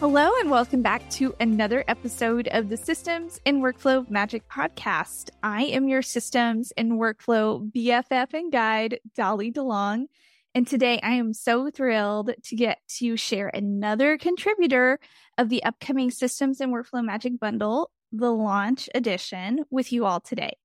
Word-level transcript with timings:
Hello, 0.00 0.30
and 0.40 0.50
welcome 0.50 0.80
back 0.80 1.06
to 1.10 1.34
another 1.40 1.84
episode 1.86 2.48
of 2.52 2.70
the 2.70 2.78
Systems 2.78 3.38
and 3.44 3.62
Workflow 3.62 4.08
Magic 4.08 4.48
Podcast. 4.48 5.28
I 5.42 5.64
am 5.64 5.88
your 5.88 6.00
Systems 6.00 6.72
and 6.74 6.92
Workflow 6.92 7.70
BFF 7.70 8.32
and 8.32 8.50
guide, 8.50 9.00
Dolly 9.14 9.52
DeLong. 9.52 10.06
And 10.54 10.66
today 10.66 11.00
I 11.02 11.10
am 11.16 11.34
so 11.34 11.70
thrilled 11.70 12.30
to 12.44 12.56
get 12.56 12.78
to 12.96 13.18
share 13.18 13.48
another 13.48 14.16
contributor 14.16 14.98
of 15.36 15.50
the 15.50 15.62
upcoming 15.64 16.10
Systems 16.10 16.62
and 16.62 16.72
Workflow 16.72 17.04
Magic 17.04 17.38
Bundle, 17.38 17.90
the 18.10 18.32
launch 18.32 18.88
edition, 18.94 19.66
with 19.68 19.92
you 19.92 20.06
all 20.06 20.20
today. 20.20 20.56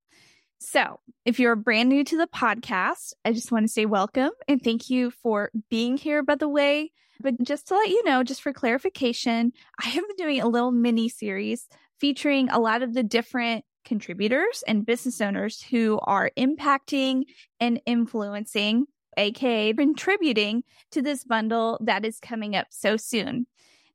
So, 0.60 1.00
if 1.26 1.38
you're 1.38 1.56
brand 1.56 1.90
new 1.90 2.04
to 2.04 2.16
the 2.16 2.26
podcast, 2.26 3.12
I 3.22 3.34
just 3.34 3.52
want 3.52 3.66
to 3.66 3.72
say 3.72 3.84
welcome 3.84 4.30
and 4.48 4.64
thank 4.64 4.88
you 4.88 5.10
for 5.10 5.50
being 5.68 5.98
here, 5.98 6.22
by 6.22 6.36
the 6.36 6.48
way. 6.48 6.92
But 7.20 7.42
just 7.42 7.68
to 7.68 7.74
let 7.74 7.88
you 7.88 8.02
know, 8.04 8.22
just 8.22 8.42
for 8.42 8.52
clarification, 8.52 9.52
I 9.82 9.88
have 9.88 10.04
been 10.06 10.26
doing 10.26 10.40
a 10.40 10.48
little 10.48 10.70
mini 10.70 11.08
series 11.08 11.68
featuring 11.98 12.48
a 12.50 12.58
lot 12.58 12.82
of 12.82 12.94
the 12.94 13.02
different 13.02 13.64
contributors 13.84 14.62
and 14.66 14.84
business 14.84 15.20
owners 15.20 15.62
who 15.62 15.98
are 16.02 16.30
impacting 16.36 17.24
and 17.60 17.80
influencing, 17.86 18.86
aka 19.16 19.72
contributing 19.72 20.64
to 20.90 21.00
this 21.00 21.24
bundle 21.24 21.78
that 21.82 22.04
is 22.04 22.18
coming 22.20 22.54
up 22.54 22.66
so 22.70 22.96
soon. 22.96 23.46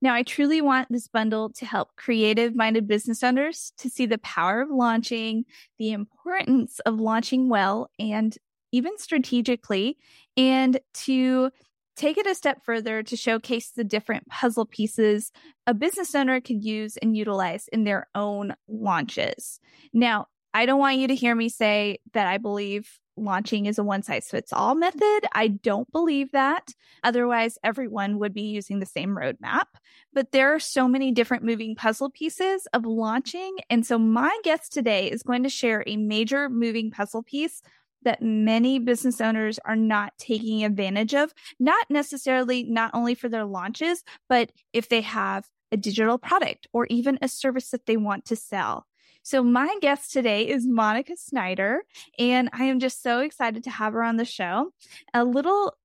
Now, 0.02 0.16
I 0.16 0.23
truly 0.23 0.62
want 0.62 0.88
this 0.90 1.08
bundle 1.08 1.52
to 1.52 1.66
help 1.66 1.95
creative 1.95 2.56
minded 2.56 2.88
business 2.88 3.22
owners 3.22 3.72
to 3.78 3.90
see 3.90 4.08
the 4.08 4.17
power 4.17 4.62
of 4.62 4.70
launching, 4.72 5.45
the 5.78 5.92
importance 5.92 6.80
of 6.80 7.00
launching 7.00 7.50
well 7.50 7.92
and 8.00 8.36
even 8.72 8.98
strategically, 8.98 9.98
and 10.36 10.80
to 10.94 11.52
take 12.02 12.18
it 12.18 12.26
a 12.26 12.34
step 12.34 12.64
further 12.66 13.04
to 13.04 13.16
showcase 13.16 13.70
the 13.70 13.84
different 13.84 14.28
puzzle 14.28 14.66
pieces 14.66 15.32
a 15.68 15.74
business 15.74 16.16
owner 16.16 16.42
could 16.42 16.64
use 16.64 16.98
and 16.98 17.16
utilize 17.16 17.68
in 17.68 17.84
their 17.84 18.08
own 18.16 18.56
launches. 18.68 19.60
Now, 19.94 20.26
I 20.52 20.66
don't 20.66 20.80
want 20.80 20.98
you 20.98 21.08
to 21.08 21.16
hear 21.16 21.36
me 21.36 21.48
say 21.48 22.00
that 22.14 22.26
I 22.26 22.40
believe 22.40 22.90
launching 23.16 23.68
is 23.68 23.78
a 23.78 23.84
one 23.84 24.02
size 24.02 24.28
fits 24.28 24.52
all 24.52 24.74
method. 24.74 25.20
I 25.34 25.50
don't 25.50 25.90
believe 25.92 26.32
that. 26.32 26.74
Otherwise, 27.04 27.60
everyone 27.64 28.18
would 28.18 28.34
be 28.34 28.44
using 28.44 28.80
the 28.80 28.86
same 28.88 29.16
roadmap. 29.16 29.66
But 30.12 30.32
there 30.32 30.56
are 30.56 30.60
so 30.60 30.88
many 30.88 31.12
different 31.12 31.44
moving 31.44 31.76
puzzle 31.76 32.10
pieces 32.10 32.68
of 32.74 32.84
launching. 32.84 33.58
And 33.70 33.86
so, 33.86 34.00
my 34.00 34.36
guest 34.44 34.74
today 34.74 35.10
is 35.10 35.22
going 35.22 35.44
to 35.44 35.50
share 35.50 35.84
a 35.86 35.98
major 35.98 36.50
moving 36.50 36.90
puzzle 36.90 37.22
piece 37.22 37.62
that 38.04 38.22
many 38.22 38.80
business 38.80 39.22
owners 39.22 39.60
are 39.66 39.76
not 39.76 40.14
taking 40.18 40.64
advantage 40.64 41.14
of, 41.14 41.34
not 41.60 41.86
necessarily 41.90 42.64
not 42.64 42.92
only 42.94 43.16
for 43.16 43.30
their 43.30 43.46
launches, 43.46 44.04
but 44.28 44.52
if 44.74 44.90
they 44.90 45.02
have 45.02 45.46
a 45.72 45.78
digital 45.78 46.18
product 46.18 46.68
or 46.74 46.86
even 46.90 47.18
a 47.22 47.28
service 47.28 47.70
that 47.70 47.86
they 47.86 47.98
want 47.98 48.26
to 48.26 48.36
sell. 48.36 48.86
So, 49.23 49.44
my 49.44 49.78
guest 49.82 50.11
today 50.11 50.48
is 50.48 50.66
Monica 50.67 51.16
Snyder, 51.16 51.84
and 52.17 52.50
I 52.54 52.64
am 52.64 52.80
just 52.80 53.04
so 53.04 53.20
excited 53.20 53.64
to 53.66 53.70
have 53.70 53.94
her 53.94 54.02
on 54.02 54.17
the 54.17 54.26
show. 54.26 54.73
A 55.14 55.23
little 55.23 55.76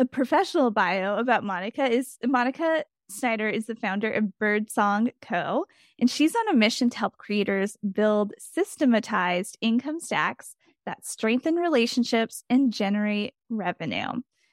a 0.00 0.04
professional 0.04 0.70
bio 0.70 1.16
about 1.16 1.44
Monica 1.44 1.84
is 1.84 2.18
Monica 2.24 2.84
Snyder 3.10 3.48
is 3.48 3.66
the 3.66 3.74
founder 3.74 4.10
of 4.10 4.38
Birdsong 4.38 5.10
Co., 5.20 5.66
and 6.00 6.10
she's 6.10 6.34
on 6.34 6.48
a 6.48 6.56
mission 6.56 6.90
to 6.90 6.98
help 6.98 7.16
creators 7.16 7.76
build 7.92 8.32
systematized 8.38 9.58
income 9.60 10.00
stacks 10.00 10.56
that 10.90 11.06
strengthen 11.06 11.54
relationships 11.54 12.42
and 12.50 12.72
generate 12.72 13.32
revenue. 13.48 14.08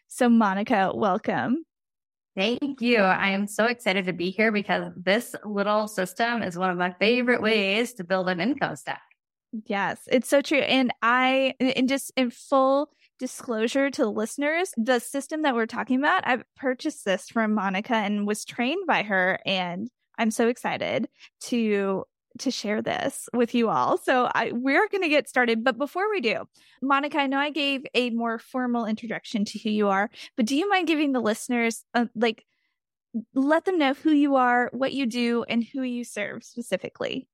So, 0.08 0.30
Monica, 0.30 0.92
welcome. 0.94 1.66
Thank 2.36 2.80
you. 2.80 3.00
I 3.00 3.30
am 3.30 3.48
so 3.48 3.66
excited 3.66 4.06
to 4.06 4.14
be 4.14 4.30
here 4.30 4.52
because 4.52 4.94
this 4.96 5.36
little 5.44 5.88
system 5.88 6.44
is 6.44 6.56
one 6.56 6.70
of 6.70 6.78
my 6.78 6.94
favorite 7.00 7.42
ways 7.42 7.94
to 7.96 8.04
build 8.04 8.30
an 8.30 8.40
income 8.40 8.76
stack. 8.76 9.02
Yes, 9.66 10.02
it's 10.12 10.30
so 10.30 10.44
true. 10.44 10.60
And 10.60 10.94
I, 11.02 11.56
and 11.60 11.90
just 11.90 12.12
in 12.16 12.30
full 12.30 12.92
disclosure 13.18 13.90
to 13.90 14.02
the 14.04 14.12
listeners, 14.12 14.72
the 14.78 15.00
system 15.00 15.42
that 15.42 15.56
we're 15.56 15.66
talking 15.66 15.98
about, 15.98 16.28
I 16.28 16.44
purchased 16.56 17.04
this 17.04 17.30
from 17.30 17.56
Monica 17.56 17.96
and 17.96 18.28
was 18.28 18.46
trained 18.46 18.86
by 18.86 19.02
her. 19.02 19.40
And 19.44 19.90
I'm 20.20 20.30
so 20.30 20.50
excited 20.50 21.10
to 21.46 22.06
to 22.40 22.52
share 22.52 22.82
this 22.82 23.30
with 23.34 23.54
you 23.54 23.70
all. 23.70 23.98
So 23.98 24.30
I, 24.34 24.52
we're 24.54 24.88
going 24.90 25.04
to 25.04 25.10
get 25.10 25.30
started. 25.30 25.64
But 25.64 25.78
before 25.78 26.10
we 26.10 26.22
do, 26.22 26.48
Monica, 26.82 27.20
I 27.20 27.28
know 27.28 27.40
I 27.40 27.50
gave 27.50 27.86
a 27.94 28.10
more 28.12 28.40
formal 28.40 28.86
introduction 28.86 29.46
to 29.46 29.60
who 29.60 29.70
you 29.70 29.88
are, 29.88 30.10
but 30.36 30.46
do 30.46 30.56
you 30.56 30.70
mind 30.70 30.88
giving 30.88 31.12
the 31.12 31.22
listeners, 31.22 31.84
uh, 31.94 32.06
like, 32.16 32.46
let 33.34 33.66
them 33.66 33.78
know 33.78 33.94
who 33.94 34.12
you 34.12 34.36
are, 34.36 34.70
what 34.74 34.94
you 34.94 35.06
do, 35.06 35.44
and 35.50 35.64
who 35.64 35.82
you 35.82 36.04
serve 36.04 36.44
specifically? 36.44 37.28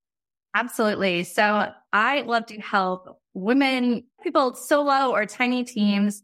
Absolutely. 0.56 1.24
So 1.24 1.72
I 1.92 2.22
love 2.22 2.46
to 2.47 2.59
help 2.59 3.19
women, 3.34 4.03
people 4.22 4.53
solo 4.53 5.12
or 5.12 5.25
tiny 5.25 5.63
teams 5.63 6.22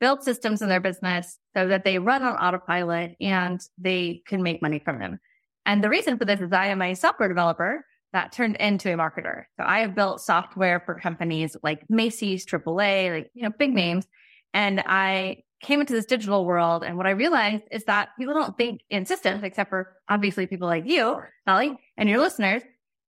build 0.00 0.22
systems 0.22 0.62
in 0.62 0.68
their 0.68 0.80
business 0.80 1.38
so 1.56 1.68
that 1.68 1.84
they 1.84 1.98
run 1.98 2.22
on 2.22 2.34
autopilot 2.36 3.16
and 3.20 3.60
they 3.78 4.22
can 4.26 4.42
make 4.42 4.62
money 4.62 4.78
from 4.78 4.98
them. 4.98 5.18
And 5.66 5.82
the 5.82 5.88
reason 5.88 6.18
for 6.18 6.24
this 6.24 6.40
is 6.40 6.52
I 6.52 6.68
am 6.68 6.82
a 6.82 6.94
software 6.94 7.28
developer 7.28 7.84
that 8.12 8.32
turned 8.32 8.56
into 8.56 8.92
a 8.92 8.96
marketer. 8.96 9.44
So 9.56 9.64
I 9.66 9.80
have 9.80 9.94
built 9.94 10.20
software 10.20 10.80
for 10.80 10.94
companies 10.94 11.56
like 11.62 11.82
Macy's, 11.90 12.46
AAA, 12.46 13.14
like, 13.14 13.30
you 13.34 13.42
know, 13.42 13.50
big 13.58 13.74
names. 13.74 14.06
And 14.54 14.82
I 14.86 15.42
came 15.60 15.80
into 15.80 15.92
this 15.92 16.06
digital 16.06 16.44
world. 16.44 16.84
And 16.84 16.96
what 16.96 17.06
I 17.06 17.10
realized 17.10 17.64
is 17.70 17.84
that 17.84 18.10
people 18.18 18.34
don't 18.34 18.56
think 18.56 18.80
in 18.90 19.04
systems, 19.04 19.42
except 19.42 19.68
for 19.68 19.96
obviously 20.08 20.46
people 20.46 20.68
like 20.68 20.86
you, 20.86 21.20
Dolly, 21.46 21.76
and 21.96 22.08
your 22.08 22.18
listeners. 22.18 22.62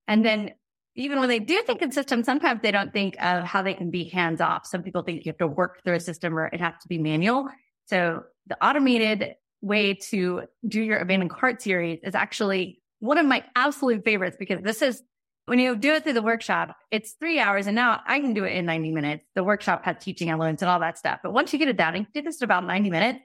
And 0.08 0.24
then 0.24 0.52
even 0.96 1.20
when 1.20 1.28
they 1.28 1.38
do 1.38 1.62
think 1.62 1.80
in 1.82 1.92
systems, 1.92 2.26
sometimes 2.26 2.60
they 2.62 2.72
don't 2.72 2.92
think 2.92 3.14
of 3.22 3.44
how 3.44 3.62
they 3.62 3.74
can 3.74 3.90
be 3.90 4.04
hands 4.04 4.40
off. 4.40 4.66
Some 4.66 4.82
people 4.82 5.02
think 5.02 5.24
you 5.24 5.30
have 5.30 5.38
to 5.38 5.46
work 5.46 5.82
through 5.84 5.94
a 5.94 6.00
system 6.00 6.36
or 6.36 6.46
it 6.46 6.60
has 6.60 6.74
to 6.82 6.88
be 6.88 6.98
manual. 6.98 7.48
So 7.86 8.24
the 8.46 8.62
automated 8.64 9.34
way 9.62 9.94
to 9.94 10.42
do 10.66 10.82
your 10.82 10.98
abandoned 10.98 11.30
cart 11.30 11.62
series 11.62 12.00
is 12.02 12.14
actually 12.14 12.79
one 13.00 13.18
of 13.18 13.26
my 13.26 13.44
absolute 13.56 14.04
favorites 14.04 14.36
because 14.38 14.62
this 14.62 14.82
is 14.82 15.02
when 15.46 15.58
you 15.58 15.74
do 15.74 15.94
it 15.94 16.04
through 16.04 16.12
the 16.12 16.22
workshop, 16.22 16.76
it's 16.90 17.12
three 17.12 17.40
hours 17.40 17.66
and 17.66 17.74
now 17.74 18.00
I 18.06 18.20
can 18.20 18.34
do 18.34 18.44
it 18.44 18.52
in 18.52 18.66
90 18.66 18.92
minutes. 18.92 19.24
The 19.34 19.42
workshop 19.42 19.84
has 19.84 19.96
teaching 19.98 20.30
elements 20.30 20.62
and 20.62 20.70
all 20.70 20.78
that 20.80 20.96
stuff. 20.96 21.20
But 21.22 21.32
once 21.32 21.52
you 21.52 21.58
get 21.58 21.68
it 21.68 21.76
down, 21.76 21.94
can 21.94 22.06
do 22.14 22.22
this 22.22 22.40
in 22.40 22.44
about 22.44 22.64
90 22.64 22.90
minutes. 22.90 23.18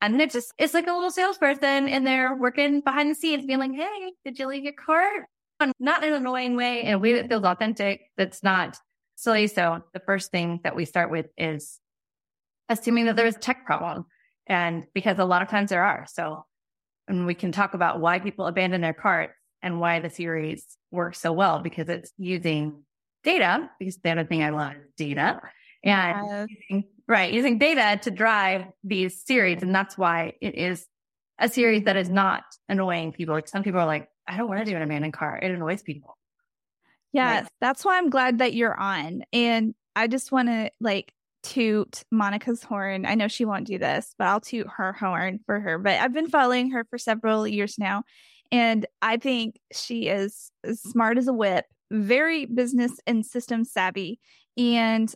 And 0.00 0.14
then 0.14 0.20
it 0.20 0.30
just, 0.30 0.52
it's 0.58 0.74
like 0.74 0.86
a 0.86 0.92
little 0.92 1.10
salesperson 1.10 1.88
in 1.88 2.04
there 2.04 2.36
working 2.36 2.80
behind 2.80 3.10
the 3.10 3.14
scenes 3.14 3.46
being 3.46 3.58
like, 3.58 3.72
Hey, 3.72 4.12
did 4.24 4.38
you 4.38 4.46
leave 4.46 4.64
your 4.64 4.74
cart? 4.74 5.24
Not 5.78 6.02
in 6.04 6.12
an 6.12 6.20
annoying 6.20 6.56
way, 6.56 6.82
in 6.84 6.92
a 6.92 6.98
way 6.98 7.14
that 7.14 7.28
feels 7.28 7.44
authentic. 7.44 8.02
That's 8.16 8.42
not 8.42 8.78
silly. 9.16 9.46
So 9.46 9.82
the 9.92 10.00
first 10.00 10.30
thing 10.30 10.60
that 10.64 10.76
we 10.76 10.84
start 10.84 11.10
with 11.10 11.26
is 11.36 11.78
assuming 12.68 13.06
that 13.06 13.16
there's 13.16 13.36
a 13.36 13.40
tech 13.40 13.64
problem. 13.64 14.06
And 14.46 14.86
because 14.92 15.18
a 15.18 15.24
lot 15.24 15.42
of 15.42 15.48
times 15.48 15.70
there 15.70 15.84
are. 15.84 16.06
So 16.12 16.44
and 17.08 17.26
we 17.26 17.34
can 17.34 17.52
talk 17.52 17.74
about 17.74 18.00
why 18.00 18.18
people 18.18 18.46
abandon 18.46 18.80
their 18.80 18.92
cart 18.92 19.30
and 19.62 19.80
why 19.80 20.00
the 20.00 20.10
series 20.10 20.66
works 20.90 21.20
so 21.20 21.32
well 21.32 21.60
because 21.60 21.88
it's 21.88 22.12
using 22.16 22.82
data, 23.24 23.70
because 23.78 23.96
the 23.98 24.10
other 24.10 24.24
thing 24.24 24.42
I 24.42 24.50
love 24.50 24.72
is 24.72 24.92
data. 24.96 25.40
And 25.84 26.26
yes. 26.28 26.46
using, 26.48 26.84
right, 27.08 27.32
using 27.32 27.58
data 27.58 28.00
to 28.02 28.10
drive 28.10 28.66
these 28.84 29.22
series. 29.24 29.62
And 29.62 29.74
that's 29.74 29.98
why 29.98 30.34
it 30.40 30.54
is 30.54 30.86
a 31.38 31.48
series 31.48 31.84
that 31.84 31.96
is 31.96 32.08
not 32.08 32.44
annoying 32.68 33.12
people. 33.12 33.34
Like 33.34 33.48
some 33.48 33.62
people 33.62 33.80
are 33.80 33.86
like, 33.86 34.08
I 34.26 34.36
don't 34.36 34.48
want 34.48 34.64
to 34.64 34.70
do 34.70 34.76
an 34.76 34.82
abandoned 34.82 35.12
cart. 35.12 35.42
It 35.42 35.50
annoys 35.50 35.82
people. 35.82 36.16
Yes, 37.12 37.48
that's 37.60 37.84
why 37.84 37.98
I'm 37.98 38.10
glad 38.10 38.38
that 38.38 38.54
you're 38.54 38.78
on. 38.78 39.24
And 39.32 39.74
I 39.94 40.06
just 40.06 40.32
want 40.32 40.48
to 40.48 40.70
like 40.80 41.12
toot 41.42 42.02
Monica's 42.10 42.62
horn. 42.62 43.06
I 43.06 43.14
know 43.14 43.28
she 43.28 43.44
won't 43.44 43.66
do 43.66 43.78
this, 43.78 44.14
but 44.18 44.28
I'll 44.28 44.40
toot 44.40 44.66
her 44.76 44.92
horn 44.92 45.40
for 45.46 45.60
her. 45.60 45.78
But 45.78 46.00
I've 46.00 46.12
been 46.12 46.28
following 46.28 46.70
her 46.70 46.84
for 46.88 46.98
several 46.98 47.46
years 47.46 47.78
now. 47.78 48.04
And 48.50 48.86
I 49.00 49.16
think 49.16 49.58
she 49.72 50.08
is 50.08 50.50
as 50.62 50.80
smart 50.80 51.18
as 51.18 51.26
a 51.26 51.32
whip, 51.32 51.64
very 51.90 52.44
business 52.46 52.92
and 53.06 53.24
system 53.24 53.64
savvy. 53.64 54.20
And 54.56 55.12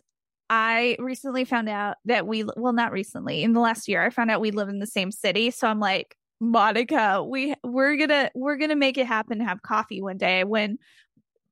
I 0.49 0.95
recently 0.99 1.45
found 1.45 1.69
out 1.69 1.97
that 2.05 2.25
we, 2.25 2.45
well, 2.55 2.73
not 2.73 2.91
recently, 2.91 3.43
in 3.43 3.53
the 3.53 3.59
last 3.59 3.87
year, 3.87 4.03
I 4.03 4.09
found 4.09 4.31
out 4.31 4.41
we 4.41 4.51
live 4.51 4.69
in 4.69 4.79
the 4.79 4.87
same 4.87 5.11
city. 5.11 5.51
So 5.51 5.67
I'm 5.67 5.79
like, 5.79 6.15
Monica, 6.39 7.23
we 7.23 7.55
we're 7.63 7.97
gonna 7.97 8.29
we're 8.35 8.57
gonna 8.57 8.75
make 8.75 8.97
it 8.97 9.07
happen. 9.07 9.39
Have 9.39 9.61
coffee 9.63 10.01
one 10.01 10.17
day 10.17 10.43
when 10.43 10.77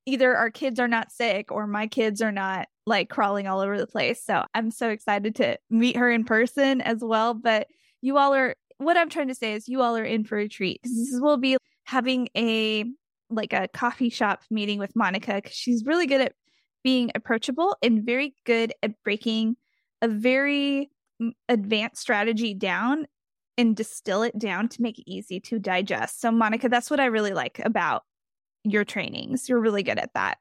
either 0.06 0.36
our 0.36 0.50
kids 0.50 0.80
are 0.80 0.88
not 0.88 1.12
sick 1.12 1.52
or 1.52 1.68
my 1.68 1.88
kids 1.88 2.22
are 2.22 2.32
not 2.32 2.68
like 2.86 3.10
crawling 3.10 3.48
all 3.48 3.60
over 3.60 3.78
the 3.78 3.88
place. 3.88 4.24
So 4.24 4.44
I'm 4.54 4.72
so 4.72 4.90
excited 4.90 5.36
to 5.36 5.58
meet 5.70 5.98
her 5.98 6.12
in 6.12 6.24
person 6.24 6.82
as 6.82 7.00
well. 7.02 7.34
But 7.34 7.68
you 8.02 8.18
all 8.18 8.34
are 8.34 8.56
what 8.78 8.98
I'm 8.98 9.10
trying 9.10 9.30
to 9.30 9.36
say 9.36 9.54
is 9.54 9.68
you 9.68 9.82
all 9.82 9.98
are 9.98 10.04
in 10.04 10.24
for 10.24 10.38
a 10.38 10.48
treat. 10.48 10.82
Mm-hmm. 10.84 11.00
This 11.00 11.20
will 11.22 11.38
be 11.38 11.58
having 11.86 12.30
a 12.36 12.86
like 13.30 13.54
a 13.54 13.68
coffee 13.74 14.10
shop 14.10 14.44
meeting 14.52 14.78
with 14.80 14.96
Monica 14.96 15.36
because 15.36 15.56
she's 15.56 15.84
really 15.86 16.06
good 16.06 16.22
at 16.22 16.34
being 16.84 17.12
approachable 17.16 17.76
and 17.82 18.06
very 18.06 18.36
good 18.46 18.74
at 18.84 18.92
breaking 19.04 19.56
a 20.02 20.08
very 20.08 20.92
mm, 21.20 21.32
advanced 21.50 22.02
strategy 22.02 22.54
down 22.54 23.08
and 23.58 23.76
distill 23.76 24.22
it 24.22 24.38
down 24.38 24.68
to 24.70 24.82
make 24.82 25.00
it 25.00 25.10
easy 25.10 25.40
to 25.40 25.58
digest. 25.58 26.22
So, 26.22 26.30
Monica, 26.30 26.70
that's 26.70 26.92
what 26.92 27.00
I 27.00 27.06
really 27.06 27.34
like 27.34 27.60
about 27.64 28.04
your 28.66 28.84
trainings. 28.84 29.48
You're 29.48 29.60
really 29.60 29.84
good 29.84 30.00
at 30.00 30.14
that. 30.14 30.38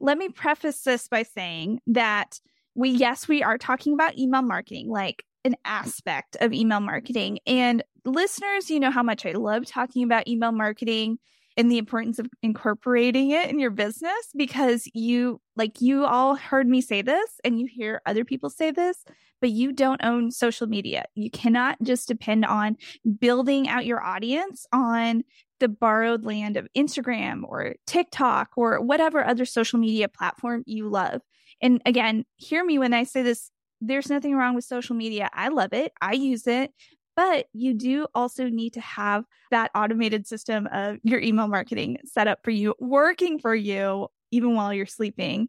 Let 0.00 0.18
me 0.18 0.28
preface 0.28 0.82
this 0.82 1.08
by 1.08 1.22
saying 1.22 1.80
that 1.88 2.38
we, 2.74 2.90
yes, 2.90 3.26
we 3.26 3.42
are 3.42 3.56
talking 3.56 3.94
about 3.94 4.18
email 4.18 4.42
marketing, 4.42 4.90
like 4.90 5.24
an 5.44 5.56
aspect 5.64 6.36
of 6.40 6.52
email 6.52 6.80
marketing. 6.80 7.38
And 7.46 7.82
listeners, 8.04 8.68
you 8.68 8.78
know 8.78 8.90
how 8.90 9.02
much 9.02 9.24
I 9.24 9.32
love 9.32 9.64
talking 9.64 10.02
about 10.02 10.28
email 10.28 10.52
marketing 10.52 11.18
and 11.56 11.70
the 11.70 11.78
importance 11.78 12.18
of 12.18 12.28
incorporating 12.42 13.30
it 13.30 13.48
in 13.48 13.58
your 13.58 13.70
business 13.70 14.28
because 14.36 14.86
you, 14.92 15.40
like, 15.56 15.80
you 15.80 16.04
all 16.04 16.34
heard 16.34 16.68
me 16.68 16.82
say 16.82 17.00
this 17.00 17.40
and 17.44 17.58
you 17.58 17.66
hear 17.66 18.02
other 18.04 18.24
people 18.24 18.50
say 18.50 18.70
this, 18.70 19.02
but 19.40 19.50
you 19.50 19.72
don't 19.72 20.04
own 20.04 20.30
social 20.30 20.66
media. 20.66 21.04
You 21.14 21.30
cannot 21.30 21.80
just 21.82 22.08
depend 22.08 22.44
on 22.44 22.76
building 23.18 23.68
out 23.68 23.86
your 23.86 24.04
audience 24.04 24.66
on 24.72 25.24
the 25.60 25.68
borrowed 25.68 26.24
land 26.24 26.56
of 26.56 26.68
Instagram 26.76 27.42
or 27.44 27.74
TikTok 27.86 28.50
or 28.56 28.80
whatever 28.80 29.24
other 29.24 29.44
social 29.44 29.78
media 29.78 30.08
platform 30.08 30.62
you 30.66 30.88
love. 30.88 31.22
And 31.60 31.80
again, 31.86 32.24
hear 32.36 32.64
me 32.64 32.78
when 32.78 32.94
I 32.94 33.04
say 33.04 33.22
this 33.22 33.50
there's 33.80 34.08
nothing 34.08 34.34
wrong 34.34 34.54
with 34.54 34.64
social 34.64 34.96
media. 34.96 35.28
I 35.34 35.48
love 35.48 35.72
it, 35.72 35.92
I 36.00 36.12
use 36.12 36.46
it. 36.46 36.72
But 37.14 37.46
you 37.54 37.72
do 37.72 38.06
also 38.14 38.48
need 38.48 38.74
to 38.74 38.80
have 38.80 39.24
that 39.50 39.70
automated 39.74 40.26
system 40.26 40.68
of 40.70 40.98
your 41.02 41.18
email 41.18 41.48
marketing 41.48 41.96
set 42.04 42.28
up 42.28 42.40
for 42.44 42.50
you, 42.50 42.74
working 42.78 43.38
for 43.38 43.54
you, 43.54 44.08
even 44.32 44.54
while 44.54 44.74
you're 44.74 44.84
sleeping, 44.84 45.48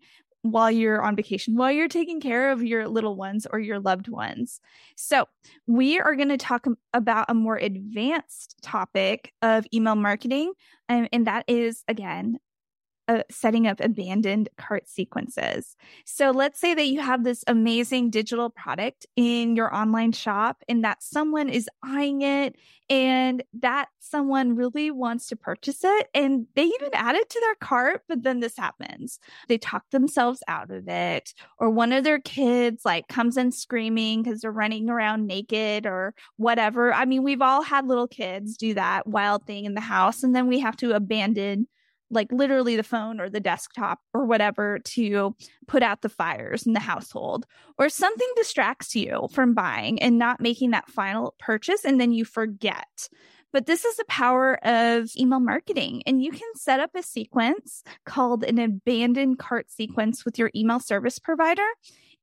while 0.52 0.72
you're 0.72 1.02
on 1.02 1.16
vacation, 1.16 1.56
while 1.56 1.72
you're 1.72 1.88
taking 1.88 2.20
care 2.20 2.52
of 2.52 2.64
your 2.64 2.88
little 2.88 3.16
ones 3.16 3.48
or 3.52 3.60
your 3.60 3.80
loved 3.80 4.08
ones. 4.08 4.60
So, 4.96 5.28
we 5.66 6.00
are 6.00 6.16
going 6.16 6.30
to 6.30 6.38
talk 6.38 6.66
about 6.94 7.26
a 7.30 7.34
more 7.34 7.58
advanced 7.58 8.56
topic 8.62 9.34
of 9.42 9.66
email 9.74 9.96
marketing, 9.96 10.54
um, 10.90 11.08
and 11.12 11.28
that 11.28 11.46
is 11.48 11.84
again 11.88 12.40
uh, 13.08 13.24
setting 13.32 13.68
up 13.68 13.80
abandoned 13.80 14.50
cart 14.58 14.88
sequences. 14.88 15.76
So 16.06 16.32
let's 16.32 16.60
say 16.60 16.74
that 16.74 16.88
you 16.88 17.00
have 17.00 17.24
this 17.24 17.44
amazing 17.48 18.10
digital 18.10 18.50
product 18.50 19.06
in 19.16 19.56
your 19.56 19.74
online 19.74 20.12
shop 20.12 20.64
and 20.68 20.84
that 20.84 21.02
someone 21.02 21.48
is 21.50 21.70
eyeing 21.84 22.22
it 22.22 22.56
and 22.90 23.44
that 23.60 23.88
someone 24.00 24.56
really 24.56 24.92
wants 24.92 25.28
to 25.28 25.36
purchase 25.36 25.84
it 25.84 26.08
and 26.14 26.48
they 26.56 26.64
even 26.64 26.90
add 26.94 27.16
it 27.16 27.30
to 27.30 27.40
their 27.40 27.56
cart, 27.56 28.02
but 28.08 28.24
then 28.24 28.40
this 28.40 28.58
happens. 28.58 29.20
They 29.48 29.58
talk 29.58 29.84
themselves 29.92 30.44
out 30.48 30.72
of 30.72 30.88
it 30.88 31.34
or 31.60 31.70
one 31.70 31.94
of 31.94 32.04
their 32.04 32.20
kids 32.20 32.84
like 32.84 33.08
comes 33.08 33.38
in 33.38 33.52
screaming 33.52 34.22
because 34.22 34.42
they're 34.42 34.52
running 34.52 34.90
around 34.90 35.28
naked 35.28 35.86
or 35.86 36.14
whatever. 36.38 36.94
I 36.94 37.06
mean, 37.06 37.24
we've 37.24 37.42
all 37.42 37.62
had 37.62 37.88
little 37.88 38.08
kids 38.08 38.58
do 38.58 38.74
that 38.74 39.08
wild 39.08 39.46
thing 39.46 39.66
in 39.66 39.76
the 39.76 39.82
house 39.82 40.24
and 40.24 40.36
then 40.36 40.48
we 40.48 40.60
have 40.60 40.78
to 40.78 40.94
abandon 40.94 41.68
like 42.10 42.32
literally 42.32 42.76
the 42.76 42.84
phone 42.84 43.20
or 43.20 43.30
the 43.30 43.40
desktop 43.40 44.00
or 44.14 44.26
whatever 44.26 44.80
to 44.80 45.36
put 45.68 45.84
out 45.84 46.02
the 46.02 46.10
fires 46.10 46.66
in 46.66 46.74
the 46.74 46.80
household 46.80 47.46
or 47.78 47.90
something 47.90 48.28
distracts 48.36 48.96
you 48.96 49.28
from 49.32 49.54
buying 49.54 50.02
and 50.02 50.18
not 50.18 50.42
making 50.42 50.72
that 50.72 50.90
final 50.90 51.36
purchase 51.40 51.84
and 51.84 52.00
then 52.00 52.12
you 52.12 52.26
forget. 52.26 53.10
But 53.54 53.66
this 53.66 53.86
is 53.86 53.96
the 53.96 54.06
power 54.06 54.56
of 54.66 55.10
email 55.18 55.40
marketing 55.40 56.04
and 56.06 56.22
you 56.22 56.32
can 56.32 56.50
set 56.56 56.80
up 56.80 56.92
a 56.96 57.04
sequence 57.04 57.84
called 58.06 58.44
an 58.44 58.60
abandoned 58.60 59.40
cart 59.40 59.72
sequence 59.72 60.26
with 60.26 60.38
your 60.38 60.52
email 60.56 60.80
service 60.80 61.20
provider. 61.20 61.68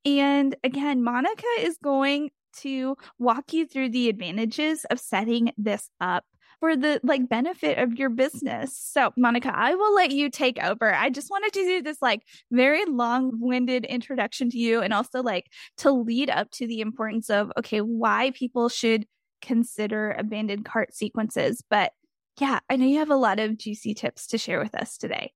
And 0.05 0.55
again 0.63 1.03
monica 1.03 1.47
is 1.59 1.77
going 1.83 2.31
to 2.57 2.95
walk 3.19 3.53
you 3.53 3.67
through 3.67 3.89
the 3.89 4.07
advantages 4.07 4.85
of 4.85 4.99
setting 4.99 5.51
this 5.57 5.89
up 5.99 6.23
for 6.65 6.75
the 6.75 6.99
like 7.03 7.29
benefit 7.29 7.77
of 7.77 7.93
your 7.93 8.09
business. 8.09 8.75
So, 8.75 9.13
Monica, 9.15 9.51
I 9.53 9.75
will 9.75 9.93
let 9.93 10.09
you 10.09 10.31
take 10.31 10.57
over. 10.63 10.91
I 10.91 11.11
just 11.11 11.29
wanted 11.29 11.53
to 11.53 11.63
do 11.63 11.83
this 11.83 12.01
like 12.01 12.23
very 12.51 12.83
long-winded 12.85 13.85
introduction 13.85 14.49
to 14.49 14.57
you 14.57 14.81
and 14.81 14.91
also 14.91 15.21
like 15.21 15.45
to 15.77 15.91
lead 15.91 16.31
up 16.31 16.49
to 16.53 16.65
the 16.65 16.81
importance 16.81 17.29
of 17.29 17.51
okay, 17.59 17.81
why 17.81 18.31
people 18.33 18.67
should 18.67 19.05
consider 19.43 20.15
abandoned 20.17 20.65
cart 20.65 20.95
sequences. 20.95 21.63
But 21.69 21.91
yeah, 22.39 22.61
I 22.67 22.77
know 22.77 22.87
you 22.87 22.97
have 22.97 23.11
a 23.11 23.15
lot 23.15 23.37
of 23.37 23.59
juicy 23.59 23.93
tips 23.93 24.25
to 24.27 24.39
share 24.39 24.59
with 24.59 24.73
us 24.73 24.97
today. 24.97 25.33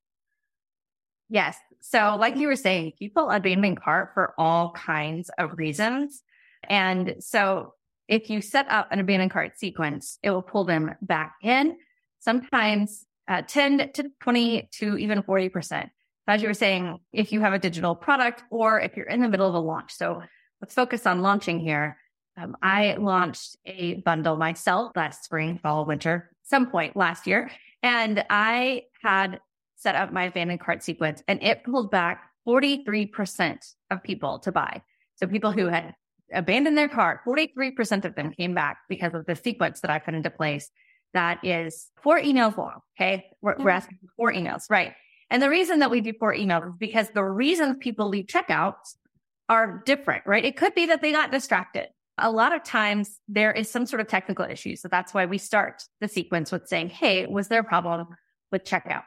Yes. 1.30 1.58
So, 1.80 2.18
like 2.20 2.38
you 2.38 2.48
were 2.48 2.56
saying, 2.56 2.94
people 2.98 3.30
abandon 3.30 3.76
cart 3.76 4.16
for 4.16 4.34
all 4.40 4.72
kinds 4.72 5.30
of 5.38 5.60
reasons. 5.60 6.24
And 6.68 7.18
so 7.20 7.76
if 8.10 8.30
you 8.30 8.42
set 8.42 8.68
up 8.70 8.92
an 8.92 9.00
abandoned 9.00 9.32
cart 9.32 9.58
sequence, 9.58 10.18
it 10.24 10.32
will 10.32 10.42
pull 10.42 10.66
them 10.66 10.96
back 11.02 11.36
in, 11.44 11.78
sometimes 12.20 13.06
uh, 13.28 13.44
10 13.44 13.92
to 13.94 14.12
20 14.20 14.68
to 14.80 14.98
even 14.98 15.22
40%. 15.22 15.90
As 16.28 16.42
you 16.42 16.48
were 16.48 16.56
saying, 16.56 17.00
if 17.14 17.32
you 17.32 17.40
have 17.42 17.54
a 17.54 17.60
digital 17.60 17.96
product 17.96 18.44
or 18.50 18.80
if 18.80 18.98
you're 18.98 19.06
in 19.06 19.22
the 19.22 19.30
middle 19.30 19.48
of 19.48 19.54
a 19.54 19.60
launch. 19.60 19.94
So 19.94 20.22
let's 20.60 20.74
focus 20.74 21.06
on 21.06 21.22
launching 21.22 21.60
here. 21.60 21.98
Um, 22.36 22.58
I 22.62 22.96
launched 22.96 23.58
a 23.66 23.96
bundle 23.96 24.38
myself 24.38 24.92
last 24.96 25.24
spring, 25.24 25.60
fall, 25.62 25.86
winter, 25.86 26.32
some 26.44 26.70
point 26.70 26.96
last 26.96 27.28
year. 27.28 27.52
And 27.84 28.24
I 28.30 28.84
had 29.04 29.40
set 29.76 29.96
up 29.96 30.12
my 30.12 30.26
abandoned 30.26 30.60
cart 30.60 30.84
sequence 30.84 31.24
and 31.28 31.42
it 31.44 31.64
pulled 31.64 31.92
back 31.92 32.24
43% 32.48 33.74
of 33.92 34.04
people 34.04 34.40
to 34.40 34.52
buy. 34.52 34.82
So 35.16 35.28
people 35.28 35.52
who 35.52 35.68
had 35.68 35.94
abandoned 36.34 36.78
their 36.78 36.90
cart. 36.90 37.22
43% 37.26 38.06
of 38.06 38.16
them 38.16 38.32
came 38.32 38.54
back 38.54 38.80
because 38.88 39.14
of 39.14 39.26
the 39.26 39.36
sequence 39.36 39.82
that 39.82 39.92
I 39.92 40.00
put 40.00 40.14
into 40.14 40.30
place. 40.30 40.70
That 41.14 41.40
is 41.44 41.90
four 42.02 42.20
emails 42.20 42.58
long. 42.58 42.80
Okay. 42.98 43.26
We're, 43.42 43.52
yeah. 43.52 43.58
we're 43.58 43.64
mm-hmm. 43.64 43.70
asking 43.70 43.98
four 44.16 44.32
emails. 44.32 44.70
Right. 44.70 44.94
And 45.30 45.42
the 45.42 45.50
reason 45.50 45.80
that 45.80 45.92
we 45.92 46.02
do 46.02 46.14
four 46.14 46.34
emails 46.34 46.68
is 46.68 46.74
because 46.80 47.10
the 47.10 47.24
reasons 47.24 47.78
people 47.80 48.10
leave 48.10 48.26
checkouts 48.26 48.96
are 49.48 49.82
different, 49.86 50.24
right? 50.26 50.46
It 50.46 50.58
could 50.58 50.76
be 50.76 50.88
that 50.88 51.02
they 51.02 51.12
got 51.12 51.32
distracted. 51.32 51.88
A 52.18 52.32
lot 52.32 52.54
of 52.54 52.64
times 52.64 53.20
there 53.28 53.52
is 53.52 53.70
some 53.70 53.86
sort 53.86 54.02
of 54.02 54.08
technical 54.08 54.46
issue. 54.46 54.76
So 54.76 54.88
that's 54.88 55.14
why 55.14 55.26
we 55.26 55.38
start 55.38 55.84
the 56.02 56.08
sequence 56.08 56.52
with 56.52 56.68
saying, 56.68 56.90
Hey, 56.90 57.26
was 57.26 57.48
there 57.48 57.62
a 57.62 57.64
problem 57.64 58.08
with 58.52 58.64
checkout? 58.64 59.04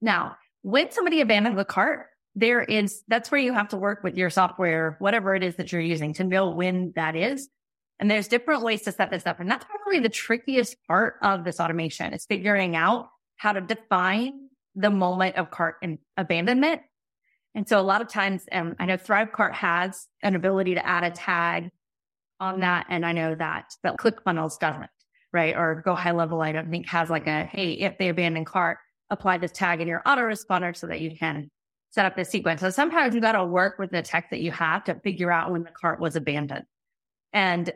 Now, 0.00 0.36
when 0.62 0.90
somebody 0.90 1.20
abandoned 1.20 1.58
the 1.58 1.64
cart, 1.64 2.06
there 2.36 2.62
is, 2.62 3.02
that's 3.08 3.30
where 3.30 3.40
you 3.40 3.54
have 3.54 3.70
to 3.70 3.78
work 3.78 4.04
with 4.04 4.16
your 4.16 4.28
software, 4.28 4.96
whatever 4.98 5.34
it 5.34 5.42
is 5.42 5.56
that 5.56 5.72
you're 5.72 5.80
using 5.80 6.12
to 6.14 6.24
know 6.24 6.50
when 6.50 6.92
that 6.94 7.16
is. 7.16 7.48
And 7.98 8.10
there's 8.10 8.28
different 8.28 8.62
ways 8.62 8.82
to 8.82 8.92
set 8.92 9.10
this 9.10 9.26
up. 9.26 9.40
And 9.40 9.50
that's 9.50 9.64
probably 9.64 10.00
the 10.00 10.10
trickiest 10.10 10.76
part 10.86 11.14
of 11.22 11.44
this 11.44 11.58
automation 11.58 12.12
is 12.12 12.26
figuring 12.26 12.76
out 12.76 13.08
how 13.38 13.54
to 13.54 13.62
define 13.62 14.48
the 14.74 14.90
moment 14.90 15.36
of 15.36 15.50
cart 15.50 15.76
and 15.82 15.98
abandonment. 16.18 16.82
And 17.54 17.66
so 17.66 17.80
a 17.80 17.82
lot 17.82 18.02
of 18.02 18.08
times, 18.08 18.44
um, 18.52 18.76
I 18.78 18.84
know 18.84 18.98
ThriveCart 18.98 19.54
has 19.54 20.06
an 20.22 20.36
ability 20.36 20.74
to 20.74 20.86
add 20.86 21.04
a 21.04 21.10
tag 21.10 21.70
on 22.38 22.60
that. 22.60 22.84
And 22.90 23.06
I 23.06 23.12
know 23.12 23.34
that, 23.34 23.72
but 23.82 23.96
ClickFunnels 23.96 24.58
doesn't, 24.60 24.90
right? 25.32 25.56
Or 25.56 25.82
GoHighLevel, 25.86 26.44
I 26.44 26.52
don't 26.52 26.70
think 26.70 26.86
has 26.88 27.08
like 27.08 27.26
a, 27.26 27.44
Hey, 27.44 27.72
if 27.72 27.96
they 27.96 28.10
abandon 28.10 28.44
cart, 28.44 28.76
apply 29.08 29.38
this 29.38 29.52
tag 29.52 29.80
in 29.80 29.88
your 29.88 30.02
autoresponder 30.06 30.76
so 30.76 30.86
that 30.88 31.00
you 31.00 31.16
can 31.16 31.50
set 31.96 32.04
up 32.04 32.14
this 32.14 32.28
sequence. 32.28 32.60
So 32.60 32.68
sometimes 32.68 33.14
you 33.14 33.22
got 33.22 33.32
to 33.32 33.44
work 33.44 33.78
with 33.78 33.90
the 33.90 34.02
tech 34.02 34.28
that 34.30 34.40
you 34.40 34.52
have 34.52 34.84
to 34.84 34.94
figure 34.96 35.32
out 35.32 35.50
when 35.50 35.62
the 35.62 35.70
cart 35.70 35.98
was 35.98 36.14
abandoned. 36.14 36.66
And, 37.32 37.72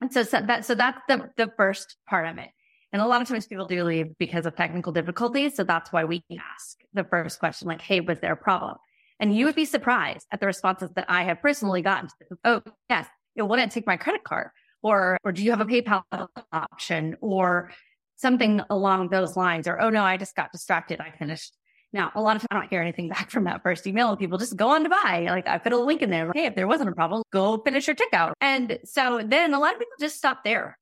and 0.00 0.10
so, 0.10 0.22
so 0.22 0.40
that, 0.40 0.64
so 0.64 0.74
that's 0.74 0.98
the, 1.06 1.28
the 1.36 1.52
first 1.54 1.96
part 2.08 2.26
of 2.26 2.38
it. 2.38 2.48
And 2.94 3.02
a 3.02 3.06
lot 3.06 3.20
of 3.20 3.28
times 3.28 3.46
people 3.46 3.66
do 3.66 3.84
leave 3.84 4.16
because 4.18 4.46
of 4.46 4.56
technical 4.56 4.90
difficulties. 4.90 5.54
So 5.54 5.64
that's 5.64 5.92
why 5.92 6.04
we 6.04 6.24
ask 6.32 6.78
the 6.94 7.04
first 7.04 7.38
question, 7.38 7.68
like, 7.68 7.82
Hey, 7.82 8.00
was 8.00 8.20
there 8.20 8.32
a 8.32 8.38
problem? 8.38 8.76
And 9.20 9.36
you 9.36 9.44
would 9.44 9.54
be 9.54 9.66
surprised 9.66 10.26
at 10.32 10.40
the 10.40 10.46
responses 10.46 10.90
that 10.96 11.04
I 11.06 11.24
have 11.24 11.42
personally 11.42 11.82
gotten. 11.82 12.08
Oh, 12.42 12.62
yes, 12.88 13.06
it 13.34 13.42
wouldn't 13.42 13.70
take 13.70 13.86
my 13.86 13.98
credit 13.98 14.24
card 14.24 14.48
or, 14.82 15.18
or 15.24 15.32
do 15.32 15.44
you 15.44 15.50
have 15.50 15.60
a 15.60 15.66
PayPal 15.66 16.04
option 16.52 17.16
or 17.20 17.70
something 18.16 18.62
along 18.70 19.10
those 19.10 19.36
lines? 19.36 19.68
Or, 19.68 19.78
oh 19.78 19.90
no, 19.90 20.02
I 20.02 20.16
just 20.16 20.34
got 20.34 20.52
distracted. 20.52 21.00
I 21.00 21.10
finished 21.10 21.52
Now, 21.92 22.12
a 22.14 22.20
lot 22.20 22.36
of 22.36 22.42
times 22.42 22.48
I 22.50 22.54
don't 22.54 22.68
hear 22.68 22.80
anything 22.80 23.08
back 23.16 23.30
from 23.30 23.44
that 23.44 23.62
first 23.62 23.86
email. 23.86 24.16
People 24.16 24.38
just 24.38 24.56
go 24.56 24.68
on 24.68 24.82
to 24.84 24.88
buy. 24.88 25.26
Like 25.28 25.48
I 25.48 25.58
put 25.58 25.72
a 25.72 25.78
link 25.78 26.02
in 26.02 26.10
there. 26.10 26.30
Hey, 26.34 26.46
if 26.46 26.54
there 26.54 26.66
wasn't 26.66 26.90
a 26.90 26.92
problem, 26.94 27.22
go 27.32 27.58
finish 27.58 27.86
your 27.86 27.96
checkout. 27.96 28.32
And 28.40 28.78
so 28.84 29.22
then 29.24 29.54
a 29.54 29.58
lot 29.58 29.74
of 29.74 29.78
people 29.78 29.94
just 30.00 30.16
stop 30.16 30.44
there. 30.44 30.78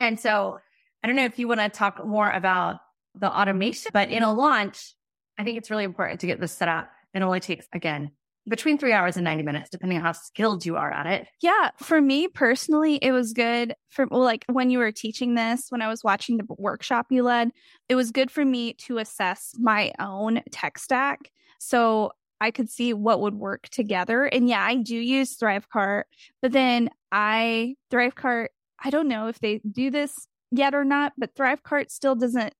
And 0.00 0.18
so 0.18 0.58
I 1.02 1.06
don't 1.06 1.16
know 1.16 1.24
if 1.24 1.38
you 1.38 1.48
want 1.48 1.60
to 1.60 1.68
talk 1.68 2.04
more 2.04 2.30
about 2.30 2.80
the 3.14 3.30
automation, 3.30 3.90
but 3.92 4.10
in 4.10 4.22
a 4.22 4.32
launch, 4.32 4.94
I 5.38 5.44
think 5.44 5.58
it's 5.58 5.70
really 5.70 5.84
important 5.84 6.20
to 6.20 6.26
get 6.26 6.40
this 6.40 6.52
set 6.52 6.68
up. 6.68 6.90
It 7.14 7.22
only 7.22 7.40
takes, 7.40 7.66
again, 7.72 8.12
between 8.48 8.76
three 8.76 8.92
hours 8.92 9.16
and 9.16 9.24
90 9.24 9.44
minutes, 9.44 9.70
depending 9.70 9.98
on 9.98 10.04
how 10.04 10.12
skilled 10.12 10.66
you 10.66 10.76
are 10.76 10.90
at 10.90 11.06
it. 11.06 11.28
Yeah. 11.40 11.70
For 11.78 12.00
me 12.00 12.28
personally, 12.28 12.96
it 12.96 13.12
was 13.12 13.32
good 13.32 13.74
for, 13.88 14.06
well, 14.10 14.20
like 14.20 14.44
when 14.50 14.70
you 14.70 14.78
were 14.78 14.90
teaching 14.90 15.34
this, 15.34 15.66
when 15.68 15.82
I 15.82 15.88
was 15.88 16.02
watching 16.02 16.38
the 16.38 16.46
workshop 16.58 17.06
you 17.10 17.22
led, 17.22 17.50
it 17.88 17.94
was 17.94 18.10
good 18.10 18.30
for 18.30 18.44
me 18.44 18.72
to 18.74 18.98
assess 18.98 19.54
my 19.58 19.92
own 20.00 20.42
tech 20.50 20.78
stack. 20.78 21.30
So 21.58 22.12
I 22.40 22.50
could 22.50 22.68
see 22.68 22.92
what 22.92 23.20
would 23.20 23.34
work 23.34 23.68
together. 23.68 24.24
And 24.24 24.48
yeah, 24.48 24.64
I 24.64 24.74
do 24.74 24.96
use 24.96 25.36
ThriveCart, 25.36 26.04
but 26.40 26.50
then 26.50 26.90
I, 27.12 27.76
ThriveCart, 27.92 28.48
I 28.84 28.90
don't 28.90 29.06
know 29.06 29.28
if 29.28 29.38
they 29.38 29.60
do 29.60 29.92
this 29.92 30.26
yet 30.50 30.74
or 30.74 30.84
not, 30.84 31.12
but 31.16 31.36
ThriveCart 31.36 31.92
still 31.92 32.16
doesn't, 32.16 32.52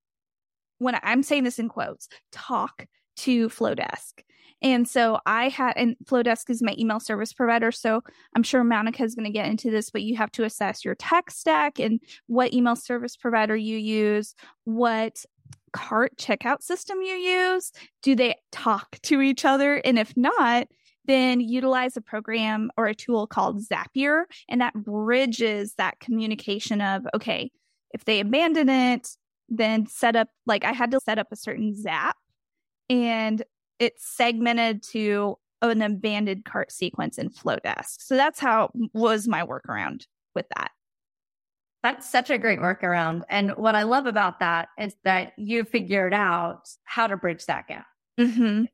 when 0.79 0.97
I'm 1.03 1.25
saying 1.25 1.43
this 1.43 1.59
in 1.59 1.69
quotes, 1.69 2.09
talk 2.31 2.87
to 3.17 3.49
Flodesk. 3.49 4.23
And 4.63 4.87
so 4.89 5.19
I 5.27 5.49
had, 5.49 5.75
and 5.77 5.97
Flodesk 6.05 6.49
is 6.49 6.63
my 6.63 6.75
email 6.79 7.01
service 7.01 7.33
provider. 7.33 7.73
So 7.73 8.03
I'm 8.37 8.43
sure 8.43 8.63
Monica 8.63 9.03
is 9.03 9.15
going 9.15 9.27
to 9.27 9.33
get 9.33 9.47
into 9.47 9.71
this, 9.71 9.91
but 9.91 10.03
you 10.03 10.17
have 10.17 10.31
to 10.33 10.45
assess 10.45 10.85
your 10.85 10.95
tech 10.95 11.31
stack 11.31 11.81
and 11.81 12.01
what 12.27 12.55
email 12.55 12.77
service 12.77 13.17
provider 13.17 13.57
you 13.57 13.77
use, 13.77 14.35
what 14.65 15.25
cart 15.73 16.17
checkout 16.17 16.63
system 16.63 17.03
you 17.03 17.15
use. 17.15 17.73
Do 18.03 18.15
they 18.15 18.37
talk 18.53 18.99
to 19.03 19.21
each 19.21 19.45
other? 19.45 19.77
And 19.77 19.99
if 19.99 20.17
not, 20.17 20.69
then 21.07 21.41
utilize 21.41 21.97
a 21.97 22.01
program 22.01 22.71
or 22.77 22.87
a 22.87 22.95
tool 22.95 23.27
called 23.27 23.61
Zapier. 23.61 24.25
And 24.49 24.61
that 24.61 24.75
bridges 24.75 25.75
that 25.77 25.99
communication 25.99 26.81
of, 26.81 27.05
okay, 27.15 27.51
if 27.91 28.05
they 28.05 28.21
abandon 28.21 28.69
it, 28.69 29.09
then 29.49 29.87
set 29.87 30.15
up, 30.15 30.29
like 30.47 30.65
I 30.65 30.73
had 30.73 30.93
to 30.93 31.01
set 31.01 31.19
up 31.19 31.27
a 31.33 31.37
certain 31.37 31.75
Zap 31.75 32.17
and 32.89 33.43
it's 33.83 34.07
segmented 34.07 34.81
to 34.83 35.37
an 35.61 35.83
abandoned 35.83 36.45
cart 36.45 36.71
sequence 36.71 37.19
in 37.19 37.31
Flodesk. 37.31 37.97
So 37.99 38.17
that's 38.17 38.39
how 38.39 38.71
was 38.93 39.27
my 39.27 39.43
workaround 39.45 40.07
with 40.35 40.47
that. 40.57 40.71
That's 41.83 42.09
such 42.09 42.31
a 42.31 42.39
great 42.39 42.61
workaround. 42.61 43.23
And 43.29 43.51
what 43.57 43.75
I 43.75 43.83
love 43.83 44.07
about 44.07 44.39
that 44.39 44.69
is 44.79 44.95
that 45.03 45.33
you 45.37 45.65
figured 45.65 46.15
out 46.15 46.69
how 46.85 47.09
to 47.09 47.17
bridge 47.17 47.47
that 47.47 47.67
gap. 47.67 47.87
Mm-hmm. 48.21 48.67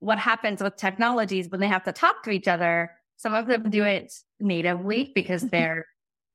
What 0.00 0.18
happens 0.18 0.62
with 0.62 0.76
technologies 0.76 1.48
when 1.48 1.60
they 1.60 1.68
have 1.68 1.84
to 1.84 1.92
talk 1.92 2.22
to 2.24 2.30
each 2.30 2.48
other? 2.48 2.90
Some 3.16 3.32
of 3.32 3.46
them 3.46 3.70
do 3.70 3.84
it 3.84 4.12
natively 4.40 5.12
because 5.14 5.42
mm-hmm. 5.42 5.56
their 5.56 5.86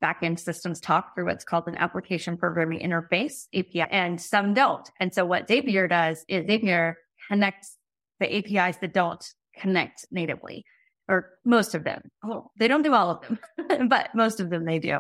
backend 0.04 0.40
systems 0.40 0.80
talk 0.80 1.14
through 1.14 1.26
what's 1.26 1.44
called 1.44 1.68
an 1.68 1.78
application 1.78 2.38
programming 2.38 2.80
interface 2.80 3.46
API, 3.54 3.86
and 3.92 4.20
some 4.20 4.54
don't. 4.54 4.90
And 5.00 5.14
so 5.14 5.26
what 5.26 5.48
Zapier 5.48 5.88
does 5.88 6.26
is 6.28 6.46
Zapier 6.46 6.96
connects 7.28 7.78
the 8.20 8.38
APIs 8.38 8.78
that 8.78 8.94
don't 8.94 9.24
connect 9.58 10.06
natively, 10.12 10.66
or 11.08 11.38
most 11.44 11.76
of 11.76 11.84
them. 11.84 12.02
Oh, 12.24 12.52
they 12.58 12.68
don't 12.68 12.84
do 12.84 12.94
all 12.94 13.12
of 13.12 13.22
them, 13.68 13.88
but 13.90 14.14
most 14.16 14.40
of 14.40 14.50
them 14.50 14.66
they 14.66 14.80
do. 14.80 15.00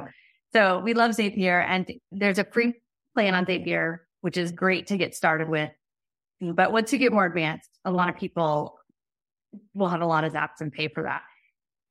So 0.53 0.79
we 0.79 0.93
love 0.93 1.12
Zapier, 1.12 1.65
and 1.67 1.91
there's 2.12 2.39
a 2.39 2.45
free 2.45 2.74
plan 3.13 3.36
on 3.36 3.45
Zapier, 3.45 4.00
which 4.22 4.38
is 4.38 4.51
great 4.51 4.88
to 4.88 4.98
get 4.98 5.15
started 5.15 5.50
with. 5.50 5.72
But 6.41 6.72
once 6.72 6.91
you 6.91 7.00
get 7.00 7.13
more 7.13 7.25
advanced, 7.25 7.69
a 7.86 7.91
lot 7.91 8.10
of 8.10 8.17
people 8.17 8.77
will 9.74 9.89
have 9.89 10.01
a 10.01 10.05
lot 10.05 10.24
of 10.24 10.34
apps 10.34 10.62
and 10.62 10.72
pay 10.72 10.88
for 10.88 11.03
that. 11.03 11.22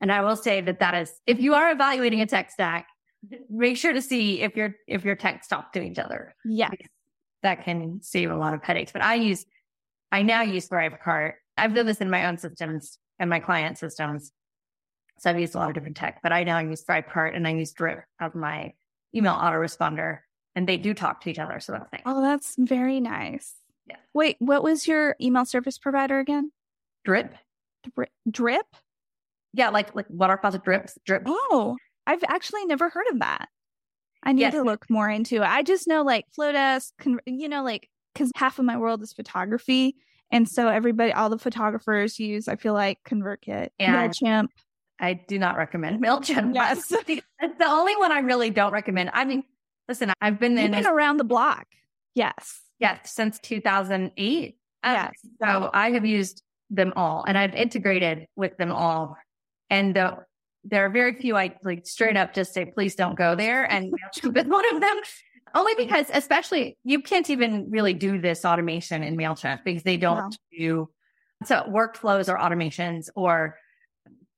And 0.01 0.13
I 0.13 0.21
will 0.21 0.37
say 0.37 0.61
that 0.61 0.81
that 0.81 0.95
is, 0.95 1.13
if 1.27 1.41
you 1.41 1.55
are 1.55 1.71
evaluating 1.71 2.21
a 2.21 2.27
tech 2.27 2.51
stack, 2.51 2.87
make 3.49 3.77
sure 3.77 3.93
to 3.93 4.03
see 4.03 4.43
if 4.43 4.57
your 4.57 4.75
if 4.87 5.05
your 5.05 5.17
techs 5.17 5.49
talk 5.49 5.73
to 5.73 5.83
each 5.83 5.99
other. 5.99 6.35
Yeah, 6.45 6.71
that 7.43 7.65
can 7.65 8.01
save 8.03 8.31
a 8.31 8.37
lot 8.37 8.55
of 8.55 8.63
headaches. 8.63 8.93
But 8.93 9.03
I 9.03 9.15
use 9.15 9.47
I 10.15 10.23
now 10.23 10.43
use 10.43 10.69
ThriveCart. 10.69 11.33
I've 11.59 11.75
done 11.75 11.87
this 11.87 12.01
in 12.01 12.09
my 12.09 12.27
own 12.27 12.39
systems 12.39 13.01
and 13.19 13.29
my 13.29 13.41
client 13.41 13.79
systems. 13.79 14.31
So 15.19 15.29
I've 15.29 15.41
used 15.41 15.57
a 15.57 15.59
lot 15.59 15.71
of 15.71 15.75
different 15.75 15.97
tech, 15.97 16.21
but 16.23 16.31
I 16.31 16.45
now 16.45 16.61
use 16.61 16.85
ThriveCart 16.85 17.35
and 17.35 17.49
I 17.49 17.51
use 17.55 17.73
Drip 17.73 18.05
as 18.21 18.33
my 18.33 18.75
email 19.13 19.35
autoresponder 19.35 20.21
and 20.55 20.69
they 20.69 20.77
do 20.77 20.95
talk 20.95 21.23
to 21.23 21.31
each 21.31 21.41
other. 21.41 21.59
So 21.59 21.73
that's 21.73 21.93
nice. 21.93 22.03
Oh, 22.07 22.23
that's 22.23 22.55
very 22.57 23.01
nice. 23.01 23.57
Yeah. 23.89 23.97
Wait, 24.15 24.37
what 24.39 24.63
was 24.63 24.87
your 24.87 25.17
email 25.21 25.45
service 25.45 25.79
provider 25.79 26.21
again? 26.21 26.53
Drip. 27.05 27.35
Drip? 27.97 28.11
Drip? 28.31 28.67
Yeah, 29.53 29.71
like 29.71 29.97
like 29.97 30.07
water 30.09 30.39
faucet 30.41 30.63
drips, 30.63 30.97
drip. 31.05 31.25
Oh, 31.27 31.77
I've 32.07 32.23
actually 32.29 32.67
never 32.67 32.89
heard 32.89 33.07
of 33.11 33.19
that. 33.19 33.49
I 34.23 34.33
need 34.33 34.43
yes. 34.43 34.55
to 34.55 34.63
look 34.63 34.89
more 34.89 35.11
into 35.11 35.43
it. 35.43 35.49
I 35.49 35.65
just 35.65 35.89
know 35.89 36.03
like 36.03 36.27
Flodesk, 36.39 36.93
you 37.27 37.49
know, 37.49 37.65
like 37.65 37.89
because 38.15 38.31
half 38.37 38.59
of 38.59 38.65
my 38.65 38.79
world 38.79 39.03
is 39.03 39.13
photography. 39.13 39.97
And 40.31 40.49
so 40.49 40.69
everybody, 40.69 41.13
all 41.13 41.29
the 41.29 41.39
photographers 41.39 42.19
use, 42.19 42.49
I 42.49 42.57
feel 42.57 42.73
like 42.73 42.99
ConvertKit, 43.07 43.69
and 43.79 44.13
MailChimp. 44.13 44.49
I 45.01 45.15
do 45.15 45.39
not 45.39 45.57
recommend 45.57 46.03
MailChimp. 46.05 46.55
Yes. 46.55 46.91
it's 46.91 47.59
the 47.59 47.67
only 47.67 47.97
one 47.97 48.13
I 48.13 48.21
really 48.21 48.51
don't 48.51 48.73
recommend. 48.73 49.11
I 49.13 49.25
mean, 49.25 49.45
listen, 49.89 50.13
I've 50.21 50.41
been 50.41 50.57
in 50.57 50.73
been 50.73 50.87
around 50.87 51.19
the 51.19 51.25
block. 51.25 51.67
Yes. 52.15 52.63
Yes. 52.79 53.13
Since 53.15 53.39
2008. 53.41 54.57
Um, 54.83 54.93
yes. 54.93 55.13
so 55.43 55.71
I 55.73 55.93
have 55.93 56.05
used 56.05 56.43
them 56.71 56.93
all 56.97 57.25
and 57.27 57.39
I've 57.39 57.55
integrated 57.55 58.27
with 58.37 58.57
them 58.57 58.71
all. 58.73 59.17
And 59.71 59.97
the, 59.97 60.19
there 60.65 60.85
are 60.85 60.91
very 60.91 61.15
few 61.15 61.37
I 61.37 61.57
like 61.63 61.87
straight 61.87 62.17
up 62.17 62.35
just 62.35 62.53
say, 62.53 62.67
please 62.67 62.95
don't 62.95 63.17
go 63.17 63.35
there. 63.35 63.71
And 63.71 63.93
MailChimp 64.15 64.37
is 64.37 64.47
one 64.47 64.75
of 64.75 64.81
them. 64.81 64.97
Only 65.55 65.75
because, 65.77 66.07
especially, 66.13 66.77
you 66.85 67.01
can't 67.01 67.31
even 67.31 67.71
really 67.71 67.95
do 67.95 68.21
this 68.21 68.45
automation 68.45 69.03
in 69.03 69.17
MailChimp 69.17 69.65
because 69.65 69.83
they 69.85 69.97
don't 69.97 70.37
do 70.57 70.89
so 71.45 71.63
workflows 71.69 72.29
or 72.29 72.39
automations 72.39 73.09
or 73.15 73.57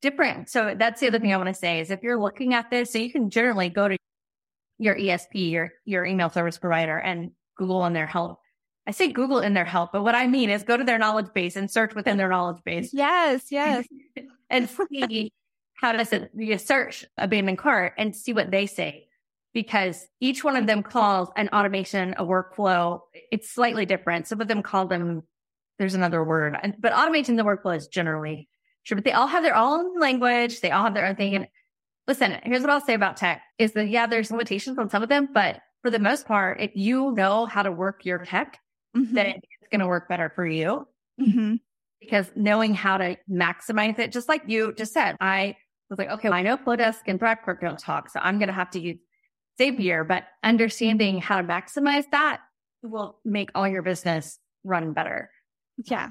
different. 0.03 0.49
So 0.51 0.75
that's 0.79 1.01
the 1.01 1.09
other 1.09 1.19
thing 1.19 1.33
I 1.33 1.37
want 1.37 1.49
to 1.49 1.55
say 1.55 1.81
is 1.81 1.91
if 1.91 2.03
you're 2.03 2.21
looking 2.21 2.55
at 2.55 2.71
this, 2.71 2.93
so 2.93 2.99
you 2.99 3.11
can 3.11 3.31
generally 3.31 3.69
go 3.69 3.89
to 3.89 3.97
your 4.79 4.95
ESP, 4.95 5.51
your, 5.51 5.73
your 5.85 6.05
email 6.05 6.29
service 6.29 6.59
provider 6.59 6.99
and 6.99 7.31
Google 7.57 7.85
in 7.87 7.93
their 7.93 8.07
help. 8.07 8.41
I 8.87 8.93
say 8.93 9.11
Google 9.11 9.41
in 9.41 9.55
their 9.55 9.65
help, 9.65 9.93
but 9.93 10.05
what 10.05 10.15
I 10.15 10.27
mean 10.27 10.51
is 10.51 10.63
go 10.63 10.77
to 10.77 10.85
their 10.85 10.99
knowledge 10.99 11.33
base 11.35 11.57
and 11.57 11.71
search 11.71 11.95
within 11.95 12.19
their 12.19 12.29
knowledge 12.29 12.63
base. 12.65 12.91
Yes, 12.93 13.47
yes. 13.51 13.87
and 14.51 14.69
see 14.69 15.33
how 15.75 15.93
does 15.93 16.13
it, 16.13 16.31
you 16.37 16.57
search 16.59 17.05
abandoned 17.19 17.59
cart 17.59 17.95
and 17.99 18.15
see 18.15 18.33
what 18.33 18.51
they 18.51 18.67
say 18.67 19.06
because 19.57 20.07
each 20.21 20.45
one 20.45 20.55
of 20.55 20.67
them 20.67 20.83
calls 20.83 21.31
an 21.35 21.49
automation, 21.49 22.15
a 22.19 22.25
workflow. 22.27 23.01
It's 23.33 23.49
slightly 23.49 23.87
different. 23.87 24.27
Some 24.27 24.43
of 24.43 24.49
them 24.49 24.63
call 24.63 24.87
them, 24.87 25.23
there's 25.79 25.95
another 25.95 26.23
word, 26.23 26.59
but 26.79 26.93
automation 26.93 27.37
the 27.37 27.43
workflow 27.43 27.75
is 27.75 27.87
generally 27.87 28.51
true, 28.85 28.97
but 28.97 29.05
they 29.05 29.13
all 29.13 29.27
have 29.27 29.43
their 29.43 29.57
own 29.57 29.99
language. 29.99 30.61
They 30.61 30.73
all 30.73 30.85
have 30.85 30.93
their 30.93 31.07
own 31.07 31.17
thing. 31.17 31.37
And 31.37 31.49
listen, 32.07 32.39
here's 32.43 32.61
what 32.61 32.69
I'll 32.69 32.83
say 32.83 32.93
about 32.93 33.17
tech 33.17 33.41
is 33.57 33.73
that, 33.73 33.89
yeah, 33.89 34.07
there's 34.07 34.31
limitations 34.31 34.77
on 34.77 34.91
some 34.91 35.03
of 35.03 35.09
them, 35.09 35.31
but 35.33 35.63
for 35.81 35.91
the 35.91 35.99
most 35.99 36.27
part, 36.27 36.61
if 36.61 36.73
you 36.75 37.13
know 37.13 37.47
how 37.47 37.63
to 37.63 37.73
work 37.73 38.05
your 38.05 38.27
tech, 38.27 38.59
mm-hmm. 38.95 39.15
then 39.15 39.27
it's 39.37 39.71
going 39.71 39.81
to 39.81 39.87
work 39.87 40.07
better 40.07 40.31
for 40.35 40.47
you. 40.47 40.87
Mm-hmm. 41.19 41.55
Because 42.01 42.31
knowing 42.37 42.75
how 42.75 42.99
to 42.99 43.17
maximize 43.27 43.99
it, 43.99 44.13
just 44.13 44.29
like 44.29 44.43
you 44.49 44.75
just 44.75 44.93
said, 44.93 45.17
I 45.19 45.57
was 45.89 45.99
like, 45.99 46.11
okay, 46.11 46.29
well, 46.29 46.39
I 46.39 46.43
know 46.43 46.59
Flodesk 46.59 47.01
and 47.07 47.19
ThriveCart 47.19 47.63
don't 47.63 47.79
talk, 47.79 48.11
so 48.11 48.21
I'm 48.23 48.39
going 48.39 48.49
to 48.49 48.53
have 48.53 48.71
to 48.73 48.81
use 48.81 48.99
Zapier, 49.59 50.07
but 50.07 50.25
understanding 50.43 51.17
mm-hmm. 51.17 51.25
how 51.25 51.41
to 51.41 51.47
maximize 51.47 52.05
that 52.13 52.41
will 52.83 53.19
make 53.25 53.51
all 53.55 53.67
your 53.67 53.83
business 53.83 54.39
run 54.65 54.93
better. 54.93 55.31
Yeah. 55.77 56.11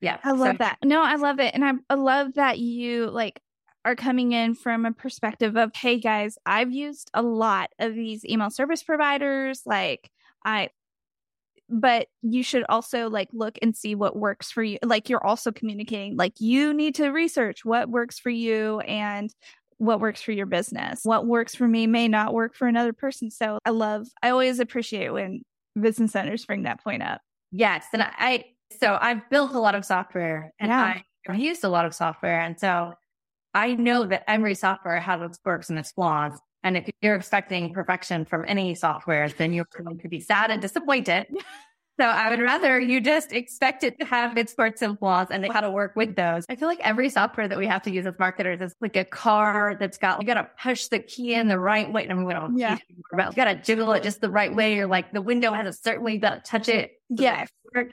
Yeah. 0.00 0.18
I 0.22 0.32
love 0.32 0.54
so, 0.54 0.58
that. 0.58 0.78
No, 0.84 1.02
I 1.02 1.16
love 1.16 1.40
it. 1.40 1.54
And 1.54 1.64
I, 1.64 1.72
I 1.90 1.94
love 1.94 2.34
that 2.34 2.58
you 2.58 3.10
like 3.10 3.40
are 3.84 3.96
coming 3.96 4.32
in 4.32 4.54
from 4.54 4.84
a 4.84 4.92
perspective 4.92 5.56
of, 5.56 5.74
hey 5.74 5.98
guys, 5.98 6.36
I've 6.46 6.72
used 6.72 7.10
a 7.14 7.22
lot 7.22 7.70
of 7.78 7.94
these 7.94 8.24
email 8.24 8.50
service 8.50 8.82
providers. 8.82 9.62
Like 9.66 10.10
I, 10.44 10.70
but 11.68 12.08
you 12.22 12.42
should 12.42 12.64
also 12.68 13.10
like 13.10 13.28
look 13.32 13.58
and 13.60 13.76
see 13.76 13.94
what 13.94 14.16
works 14.16 14.50
for 14.50 14.62
you. 14.62 14.78
Like 14.82 15.08
you're 15.08 15.24
also 15.24 15.52
communicating, 15.52 16.16
like 16.16 16.40
you 16.40 16.72
need 16.72 16.94
to 16.96 17.08
research 17.08 17.64
what 17.64 17.90
works 17.90 18.18
for 18.18 18.30
you 18.30 18.80
and 18.80 19.34
what 19.78 20.00
works 20.00 20.20
for 20.20 20.32
your 20.32 20.46
business. 20.46 21.00
What 21.04 21.26
works 21.26 21.54
for 21.54 21.66
me 21.66 21.86
may 21.86 22.08
not 22.08 22.34
work 22.34 22.54
for 22.54 22.66
another 22.66 22.92
person. 22.92 23.30
So 23.30 23.58
I 23.64 23.70
love, 23.70 24.06
I 24.22 24.30
always 24.30 24.58
appreciate 24.58 25.10
when 25.10 25.42
business 25.80 26.14
owners 26.14 26.44
bring 26.44 26.64
that 26.64 26.82
point 26.82 27.02
up. 27.02 27.20
Yes. 27.52 27.86
And 27.92 28.02
I, 28.02 28.44
so 28.78 28.98
I've 29.00 29.28
built 29.30 29.52
a 29.52 29.60
lot 29.60 29.74
of 29.74 29.84
software 29.84 30.52
and 30.58 30.68
yeah. 30.68 31.00
I've 31.28 31.38
used 31.38 31.64
a 31.64 31.68
lot 31.68 31.86
of 31.86 31.94
software. 31.94 32.40
And 32.40 32.58
so 32.58 32.94
I 33.54 33.74
know 33.74 34.04
that 34.06 34.24
every 34.26 34.54
software 34.54 35.00
has 35.00 35.22
its 35.22 35.38
quirks 35.38 35.70
and 35.70 35.78
its 35.78 35.92
flaws. 35.92 36.38
And 36.64 36.76
if 36.76 36.90
you're 37.00 37.14
expecting 37.14 37.72
perfection 37.72 38.24
from 38.24 38.44
any 38.48 38.74
software, 38.74 39.28
then 39.28 39.52
you're 39.52 39.68
going 39.76 39.98
to 40.00 40.08
be 40.08 40.20
sad 40.20 40.50
and 40.50 40.60
disappointed. 40.60 41.26
So 42.00 42.06
I 42.06 42.30
would 42.30 42.40
rather 42.40 42.78
you 42.78 43.00
just 43.00 43.32
expect 43.32 43.82
it 43.82 43.98
to 43.98 44.06
have 44.06 44.36
its 44.38 44.54
quirks 44.54 44.82
and 44.82 44.96
flaws 44.96 45.28
and 45.30 45.50
how 45.50 45.60
to 45.60 45.70
work 45.70 45.96
with 45.96 46.14
those. 46.14 46.44
I 46.48 46.54
feel 46.54 46.68
like 46.68 46.78
every 46.80 47.10
software 47.10 47.48
that 47.48 47.58
we 47.58 47.66
have 47.66 47.82
to 47.82 47.90
use 47.90 48.06
as 48.06 48.14
marketers 48.20 48.60
is 48.60 48.74
like 48.80 48.96
a 48.96 49.04
car 49.04 49.76
that's 49.78 49.98
got, 49.98 50.20
you 50.20 50.26
got 50.26 50.34
to 50.34 50.48
push 50.62 50.86
the 50.86 51.00
key 51.00 51.34
in 51.34 51.48
the 51.48 51.58
right 51.58 51.92
way. 51.92 52.06
And 52.06 52.24
we 52.24 52.32
don't, 52.32 52.56
yeah. 52.56 52.78
you 52.96 53.32
got 53.34 53.44
to 53.44 53.56
jiggle 53.56 53.92
it 53.92 54.04
just 54.04 54.20
the 54.20 54.30
right 54.30 54.54
way. 54.54 54.78
Or 54.78 54.86
like 54.86 55.12
the 55.12 55.20
window 55.20 55.52
has 55.52 55.66
a 55.66 55.72
certain 55.72 56.04
way, 56.04 56.12
you 56.12 56.20
got 56.20 56.44
to 56.44 56.48
touch 56.48 56.68
it. 56.68 56.92
Yeah. 57.08 57.46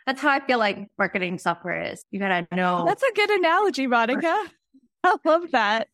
That's 0.05 0.21
how 0.21 0.29
I 0.29 0.39
feel 0.45 0.59
like 0.59 0.87
marketing 0.99 1.39
software 1.39 1.91
is. 1.91 2.05
You 2.11 2.19
got 2.19 2.47
to 2.49 2.55
know. 2.55 2.83
That's 2.87 3.01
a 3.01 3.13
good 3.15 3.31
analogy, 3.31 3.87
Monica. 3.87 4.43
I 5.03 5.15
love 5.25 5.49
that. 5.51 5.87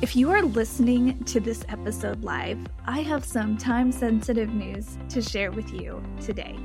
If 0.00 0.16
you 0.16 0.30
are 0.30 0.40
listening 0.40 1.22
to 1.24 1.40
this 1.40 1.62
episode 1.68 2.24
live, 2.24 2.58
I 2.86 3.00
have 3.02 3.26
some 3.26 3.58
time 3.58 3.92
sensitive 3.92 4.54
news 4.54 4.96
to 5.10 5.20
share 5.20 5.50
with 5.50 5.70
you 5.74 6.02
today. 6.22 6.56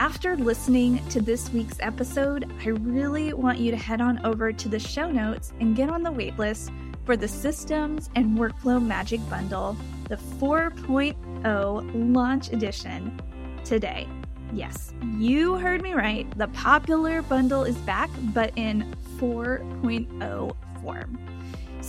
After 0.00 0.34
listening 0.34 1.06
to 1.08 1.20
this 1.20 1.50
week's 1.50 1.76
episode, 1.78 2.50
I 2.64 2.70
really 2.70 3.34
want 3.34 3.58
you 3.58 3.70
to 3.70 3.76
head 3.76 4.00
on 4.00 4.18
over 4.24 4.50
to 4.50 4.66
the 4.66 4.78
show 4.78 5.10
notes 5.10 5.52
and 5.60 5.76
get 5.76 5.90
on 5.90 6.02
the 6.02 6.10
waitlist 6.10 6.72
for 7.04 7.18
the 7.18 7.28
Systems 7.28 8.08
and 8.14 8.38
Workflow 8.38 8.82
Magic 8.82 9.20
Bundle, 9.28 9.76
the 10.08 10.16
4.0 10.16 12.14
launch 12.14 12.50
edition, 12.50 13.20
today. 13.62 14.08
Yes, 14.54 14.94
you 15.18 15.56
heard 15.56 15.82
me 15.82 15.92
right. 15.92 16.26
The 16.38 16.48
popular 16.48 17.20
bundle 17.20 17.64
is 17.64 17.76
back, 17.76 18.08
but 18.32 18.54
in 18.56 18.96
4.0 19.18 20.56
form. 20.82 21.18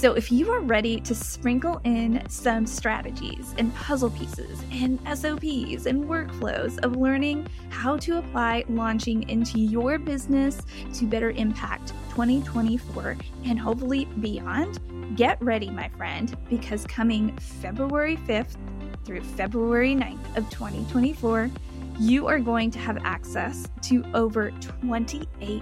So, 0.02 0.14
if 0.14 0.32
you 0.32 0.52
are 0.52 0.62
ready 0.62 1.00
to 1.02 1.14
sprinkle 1.14 1.80
in 1.84 2.28
some 2.28 2.66
strategies 2.66 3.54
and 3.60 3.72
puzzle 3.76 4.10
pieces 4.10 4.64
and 4.72 4.98
SOPs 5.02 5.86
and 5.86 6.06
workflows 6.06 6.84
of 6.84 6.96
learning 6.96 7.48
how 7.70 7.98
to 7.98 8.18
apply 8.18 8.66
launching 8.68 9.30
into 9.30 9.60
your 9.60 10.00
business 10.00 10.64
to 10.96 11.06
better 11.06 11.30
impact 11.30 11.90
2024 12.10 13.16
and 13.46 13.60
hopefully 13.60 14.06
beyond, 14.06 14.80
get 15.16 15.40
ready, 15.40 15.70
my 15.70 15.88
friend, 15.90 16.36
because 16.50 16.84
coming 16.88 17.38
February 17.38 18.18
5th 18.18 18.58
through 19.06 19.22
February 19.22 19.94
9th 19.94 20.36
of 20.36 20.50
2024, 20.50 21.52
you 22.00 22.26
are 22.26 22.40
going 22.40 22.72
to 22.72 22.80
have 22.80 22.98
access 23.04 23.68
to 23.84 24.04
over 24.16 24.50
28 24.82 25.62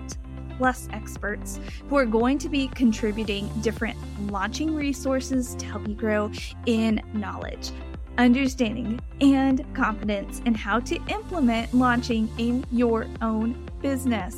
plus 0.59 0.89
experts 0.91 1.57
who 1.87 1.95
are 1.95 2.05
going 2.05 2.37
to 2.37 2.49
be 2.49 2.67
contributing 2.67 3.47
different 3.61 3.97
launching 4.29 4.75
resources 4.75 5.55
to 5.55 5.65
help 5.65 5.87
you 5.87 5.95
grow 5.95 6.29
in 6.65 7.01
knowledge, 7.13 7.71
understanding, 8.17 8.99
and 9.21 9.63
confidence 9.73 10.41
in 10.43 10.53
how 10.53 10.77
to 10.81 10.97
implement 11.07 11.73
launching 11.73 12.29
in 12.37 12.65
your 12.73 13.07
own 13.21 13.69
business. 13.81 14.35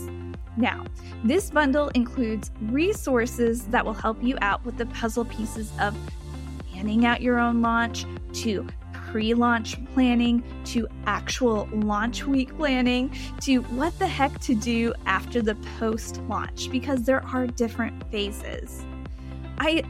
Now, 0.58 0.86
this 1.24 1.50
bundle 1.50 1.88
includes 1.96 2.52
resources 2.70 3.66
that 3.70 3.84
will 3.84 3.96
help 3.96 4.22
you 4.22 4.38
out 4.42 4.64
with 4.64 4.78
the 4.78 4.86
puzzle 4.86 5.26
pieces 5.26 5.72
of 5.80 5.98
planning 6.70 7.04
out 7.04 7.24
your 7.24 7.40
own 7.40 7.64
launch 7.64 8.06
to 8.34 8.68
pre 9.12 9.34
launch 9.34 9.76
planning 9.94 10.42
to 10.64 10.88
actual 11.06 11.68
launch 11.74 12.26
week 12.26 12.56
planning 12.56 13.14
to 13.42 13.58
what 13.64 13.98
the 14.00 14.08
heck 14.08 14.40
to 14.40 14.56
do 14.56 14.94
after 15.06 15.42
the 15.42 15.56
post 15.78 16.22
launch 16.30 16.72
because 16.72 17.04
there 17.04 17.22
are 17.26 17.46
different 17.46 18.10
phases. 18.10 18.86
I 19.60 19.84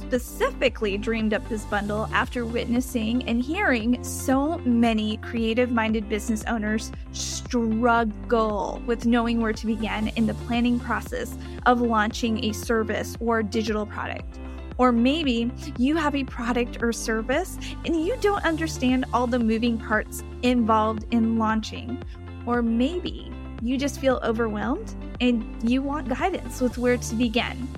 specifically 0.00 0.96
dreamed 0.96 1.34
up 1.34 1.46
this 1.48 1.64
bundle 1.66 2.08
after 2.12 2.46
witnessing 2.46 3.22
and 3.28 3.42
hearing 3.42 4.02
so 4.02 4.58
many 4.58 5.18
creative 5.18 5.70
minded 5.70 6.08
business 6.08 6.42
owners 6.44 6.90
struggle 7.12 8.80
with 8.86 9.04
knowing 9.04 9.42
where 9.42 9.52
to 9.52 9.66
begin 9.66 10.08
in 10.08 10.26
the 10.26 10.34
planning 10.46 10.80
process 10.80 11.36
of 11.66 11.82
launching 11.82 12.42
a 12.44 12.52
service 12.52 13.16
or 13.20 13.42
digital 13.42 13.84
product. 13.84 14.38
Or 14.78 14.92
maybe 14.92 15.50
you 15.78 15.96
have 15.96 16.14
a 16.14 16.24
product 16.24 16.82
or 16.82 16.92
service 16.92 17.58
and 17.84 18.04
you 18.04 18.16
don't 18.20 18.44
understand 18.44 19.04
all 19.12 19.26
the 19.26 19.38
moving 19.38 19.78
parts 19.78 20.22
involved 20.42 21.06
in 21.10 21.38
launching. 21.38 22.02
Or 22.46 22.62
maybe 22.62 23.30
you 23.62 23.78
just 23.78 24.00
feel 24.00 24.20
overwhelmed 24.22 24.94
and 25.20 25.44
you 25.68 25.82
want 25.82 26.08
guidance 26.08 26.60
with 26.60 26.76
where 26.76 26.96
to 26.96 27.14
begin. 27.14 27.68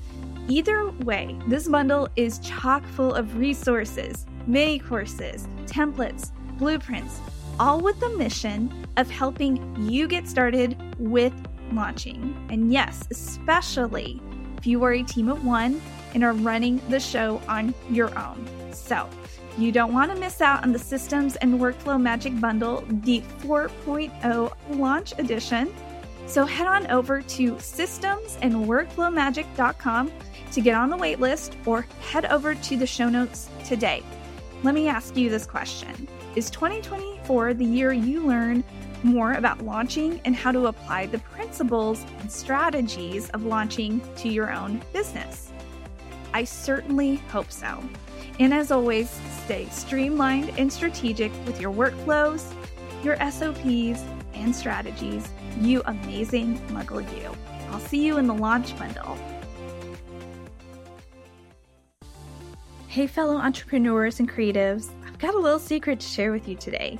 Either 0.48 0.90
way, 1.04 1.36
this 1.48 1.68
bundle 1.68 2.08
is 2.16 2.38
chock 2.38 2.84
full 2.86 3.12
of 3.12 3.36
resources, 3.36 4.26
mini 4.46 4.78
courses, 4.78 5.48
templates, 5.66 6.30
blueprints, 6.58 7.20
all 7.58 7.80
with 7.80 7.98
the 8.00 8.08
mission 8.10 8.86
of 8.96 9.10
helping 9.10 9.74
you 9.88 10.06
get 10.06 10.28
started 10.28 10.76
with 10.98 11.32
launching. 11.72 12.36
And 12.50 12.72
yes, 12.72 13.02
especially 13.10 14.20
if 14.56 14.66
you 14.66 14.82
are 14.84 14.92
a 14.92 15.02
team 15.02 15.28
of 15.28 15.44
one 15.44 15.80
and 16.16 16.24
are 16.24 16.32
running 16.32 16.80
the 16.88 16.98
show 16.98 17.40
on 17.46 17.72
your 17.90 18.18
own. 18.18 18.48
So, 18.72 19.08
you 19.58 19.70
don't 19.70 19.92
want 19.92 20.10
to 20.10 20.18
miss 20.18 20.40
out 20.40 20.64
on 20.64 20.72
the 20.72 20.78
Systems 20.78 21.36
and 21.36 21.60
Workflow 21.60 22.00
Magic 22.00 22.40
Bundle, 22.40 22.82
the 22.88 23.20
4.0 23.40 24.50
launch 24.70 25.12
edition. 25.18 25.70
So 26.26 26.46
head 26.46 26.66
on 26.66 26.86
over 26.88 27.20
to 27.20 27.52
systemsandworkflowmagic.com 27.52 30.12
to 30.52 30.60
get 30.60 30.74
on 30.74 30.90
the 30.90 30.96
waitlist 30.96 31.54
or 31.66 31.82
head 32.00 32.24
over 32.26 32.54
to 32.54 32.76
the 32.78 32.86
show 32.86 33.10
notes 33.10 33.48
today. 33.64 34.02
Let 34.62 34.74
me 34.74 34.88
ask 34.88 35.16
you 35.16 35.30
this 35.30 35.46
question 35.46 36.08
Is 36.34 36.50
2024 36.50 37.54
the 37.54 37.64
year 37.64 37.92
you 37.92 38.26
learn 38.26 38.64
more 39.02 39.34
about 39.34 39.62
launching 39.62 40.20
and 40.24 40.34
how 40.34 40.50
to 40.50 40.66
apply 40.66 41.06
the 41.06 41.18
principles 41.18 42.04
and 42.20 42.32
strategies 42.32 43.30
of 43.30 43.44
launching 43.44 44.00
to 44.16 44.28
your 44.28 44.52
own 44.52 44.82
business? 44.92 45.52
I 46.32 46.44
certainly 46.44 47.16
hope 47.30 47.50
so. 47.50 47.82
And 48.38 48.52
as 48.52 48.70
always, 48.70 49.10
stay 49.44 49.66
streamlined 49.70 50.50
and 50.58 50.72
strategic 50.72 51.32
with 51.46 51.60
your 51.60 51.72
workflows, 51.72 52.52
your 53.02 53.16
SOPs, 53.30 54.04
and 54.34 54.54
strategies. 54.54 55.28
You 55.60 55.82
amazing 55.86 56.58
muggle 56.68 57.02
you. 57.16 57.30
I'll 57.70 57.80
see 57.80 58.04
you 58.04 58.18
in 58.18 58.26
the 58.26 58.34
launch 58.34 58.76
bundle. 58.78 59.16
Hey, 62.88 63.06
fellow 63.06 63.36
entrepreneurs 63.36 64.20
and 64.20 64.30
creatives, 64.30 64.90
I've 65.06 65.18
got 65.18 65.34
a 65.34 65.38
little 65.38 65.58
secret 65.58 66.00
to 66.00 66.06
share 66.06 66.32
with 66.32 66.48
you 66.48 66.56
today 66.56 66.98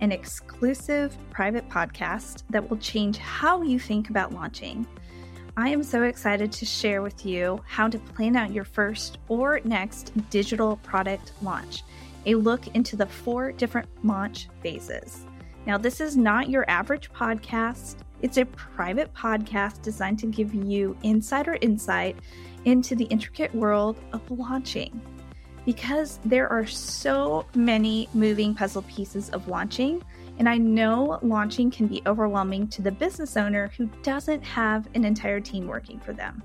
an 0.00 0.12
exclusive 0.12 1.16
private 1.30 1.68
podcast 1.68 2.42
that 2.50 2.68
will 2.68 2.76
change 2.76 3.18
how 3.18 3.62
you 3.62 3.78
think 3.78 4.10
about 4.10 4.32
launching. 4.32 4.86
I 5.58 5.70
am 5.70 5.82
so 5.82 6.04
excited 6.04 6.52
to 6.52 6.64
share 6.64 7.02
with 7.02 7.26
you 7.26 7.60
how 7.66 7.88
to 7.88 7.98
plan 7.98 8.36
out 8.36 8.52
your 8.52 8.62
first 8.62 9.18
or 9.26 9.58
next 9.64 10.12
digital 10.30 10.76
product 10.84 11.32
launch, 11.42 11.82
a 12.26 12.36
look 12.36 12.68
into 12.76 12.94
the 12.94 13.06
four 13.06 13.50
different 13.50 13.88
launch 14.04 14.46
phases. 14.62 15.26
Now, 15.66 15.76
this 15.76 16.00
is 16.00 16.16
not 16.16 16.48
your 16.48 16.64
average 16.70 17.10
podcast, 17.10 17.96
it's 18.22 18.36
a 18.36 18.46
private 18.46 19.12
podcast 19.14 19.82
designed 19.82 20.20
to 20.20 20.28
give 20.28 20.54
you 20.54 20.96
insider 21.02 21.58
insight 21.60 22.14
into 22.64 22.94
the 22.94 23.06
intricate 23.06 23.52
world 23.52 23.98
of 24.12 24.30
launching. 24.30 25.00
Because 25.66 26.20
there 26.24 26.48
are 26.48 26.66
so 26.66 27.46
many 27.56 28.08
moving 28.14 28.54
puzzle 28.54 28.82
pieces 28.82 29.28
of 29.30 29.48
launching, 29.48 30.04
and 30.38 30.48
I 30.48 30.56
know 30.56 31.18
launching 31.22 31.70
can 31.70 31.86
be 31.86 32.02
overwhelming 32.06 32.68
to 32.68 32.82
the 32.82 32.92
business 32.92 33.36
owner 33.36 33.70
who 33.76 33.86
doesn't 34.02 34.42
have 34.42 34.88
an 34.94 35.04
entire 35.04 35.40
team 35.40 35.66
working 35.66 36.00
for 36.00 36.12
them. 36.12 36.42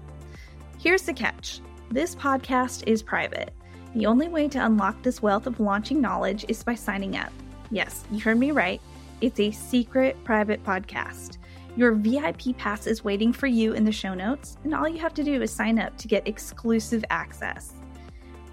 Here's 0.80 1.04
the 1.04 1.14
catch 1.14 1.62
this 1.92 2.16
podcast 2.16 2.84
is 2.88 3.04
private. 3.04 3.54
The 3.94 4.08
only 4.08 4.28
way 4.28 4.48
to 4.48 4.66
unlock 4.66 5.04
this 5.04 5.22
wealth 5.22 5.46
of 5.46 5.60
launching 5.60 6.02
knowledge 6.02 6.44
is 6.48 6.64
by 6.64 6.74
signing 6.74 7.16
up. 7.16 7.32
Yes, 7.70 8.06
you 8.10 8.20
heard 8.20 8.40
me 8.40 8.50
right. 8.52 8.82
It's 9.22 9.40
a 9.40 9.52
secret 9.52 10.22
private 10.24 10.64
podcast. 10.64 11.38
Your 11.76 11.94
VIP 11.94 12.58
pass 12.58 12.88
is 12.88 13.04
waiting 13.04 13.32
for 13.32 13.48
you 13.48 13.74
in 13.74 13.84
the 13.84 13.92
show 13.92 14.14
notes, 14.14 14.58
and 14.64 14.74
all 14.74 14.88
you 14.88 14.98
have 14.98 15.14
to 15.14 15.24
do 15.24 15.42
is 15.42 15.52
sign 15.52 15.80
up 15.80 15.96
to 15.98 16.08
get 16.08 16.28
exclusive 16.28 17.06
access. 17.10 17.74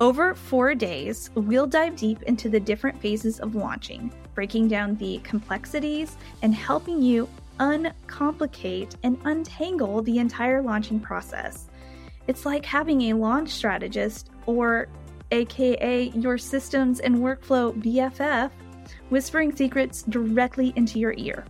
Over 0.00 0.34
four 0.34 0.74
days, 0.74 1.30
we'll 1.34 1.66
dive 1.66 1.96
deep 1.96 2.22
into 2.22 2.48
the 2.48 2.60
different 2.60 3.00
phases 3.00 3.40
of 3.40 3.54
launching, 3.54 4.12
breaking 4.40 4.68
down 4.68 4.96
the 4.96 5.18
complexities 5.18 6.16
and 6.40 6.54
helping 6.54 7.02
you 7.02 7.28
uncomplicate 7.58 8.96
and 9.02 9.18
untangle 9.26 10.00
the 10.00 10.18
entire 10.18 10.62
launching 10.62 10.98
process. 10.98 11.68
It's 12.26 12.46
like 12.46 12.64
having 12.64 13.02
a 13.02 13.12
launch 13.12 13.50
strategist, 13.50 14.30
or 14.46 14.88
AKA 15.30 16.04
your 16.14 16.38
systems 16.38 17.00
and 17.00 17.16
workflow 17.16 17.78
BFF, 17.82 18.50
whispering 19.10 19.54
secrets 19.54 20.04
directly 20.04 20.72
into 20.74 20.98
your 20.98 21.12
ear. 21.18 21.44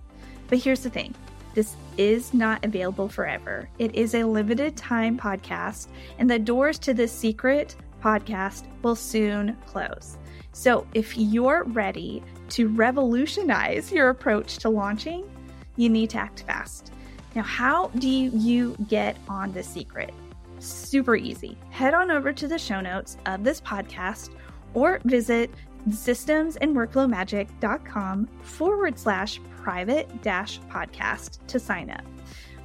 But 0.48 0.58
here's 0.58 0.80
the 0.80 0.90
thing 0.90 1.14
this 1.54 1.76
is 1.96 2.34
not 2.34 2.64
available 2.64 3.08
forever. 3.08 3.68
It 3.78 3.94
is 3.94 4.16
a 4.16 4.24
limited 4.24 4.76
time 4.76 5.16
podcast, 5.16 5.86
and 6.18 6.28
the 6.28 6.40
doors 6.40 6.76
to 6.80 6.92
this 6.92 7.12
secret 7.12 7.76
podcast 8.02 8.64
will 8.82 8.96
soon 8.96 9.56
close. 9.66 10.16
So 10.52 10.86
if 10.94 11.16
you're 11.16 11.64
ready 11.64 12.22
to 12.50 12.68
revolutionize 12.68 13.90
your 13.92 14.10
approach 14.10 14.58
to 14.58 14.68
launching, 14.68 15.24
you 15.76 15.88
need 15.88 16.10
to 16.10 16.18
act 16.18 16.44
fast. 16.46 16.92
Now, 17.34 17.42
how 17.42 17.88
do 17.96 18.08
you 18.08 18.76
get 18.88 19.16
on 19.28 19.52
the 19.52 19.62
secret? 19.62 20.14
Super 20.58 21.16
easy. 21.16 21.56
Head 21.70 21.94
on 21.94 22.10
over 22.10 22.32
to 22.32 22.48
the 22.48 22.58
show 22.58 22.80
notes 22.80 23.16
of 23.26 23.44
this 23.44 23.60
podcast 23.60 24.30
or 24.74 25.00
visit 25.04 25.50
systemsandworkflowmagic.com 25.88 28.26
forward 28.42 28.98
slash 28.98 29.40
private 29.62 30.22
dash 30.22 30.60
podcast 30.70 31.38
to 31.46 31.58
sign 31.58 31.90
up. 31.90 32.04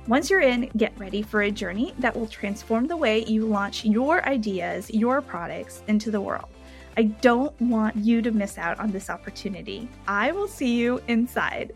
Once 0.08 0.30
you're 0.30 0.42
in, 0.42 0.70
get 0.78 0.94
ready 1.00 1.24
for 1.24 1.44
a 1.44 1.52
journey 1.52 1.94
that 1.98 2.14
will 2.16 2.28
transform 2.28 2.88
the 2.88 2.98
way 2.98 3.26
you 3.26 3.46
launch 3.46 3.86
your 3.86 4.24
ideas, 4.28 4.90
your 4.92 5.22
products 5.22 5.82
into 5.88 6.12
the 6.12 6.22
world. 6.22 6.50
I 6.98 7.04
don't 7.04 7.60
want 7.62 7.96
you 7.98 8.22
to 8.22 8.32
miss 8.32 8.58
out 8.58 8.80
on 8.80 8.92
this 8.92 9.10
opportunity. 9.10 9.90
I 10.08 10.32
will 10.32 10.48
see 10.48 10.76
you 10.76 11.02
inside. 11.08 11.74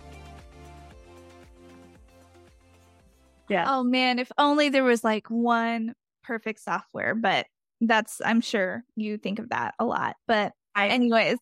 Yeah. 3.49 3.65
Oh 3.67 3.83
man, 3.83 4.19
if 4.19 4.31
only 4.37 4.69
there 4.69 4.83
was 4.83 5.03
like 5.03 5.27
one 5.27 5.95
perfect 6.23 6.61
software, 6.61 7.15
but 7.15 7.47
that's 7.81 8.21
I'm 8.23 8.41
sure 8.41 8.83
you 8.95 9.17
think 9.17 9.39
of 9.39 9.49
that 9.49 9.73
a 9.79 9.85
lot. 9.85 10.15
But 10.27 10.53
I, 10.75 10.89
anyways, 10.89 11.37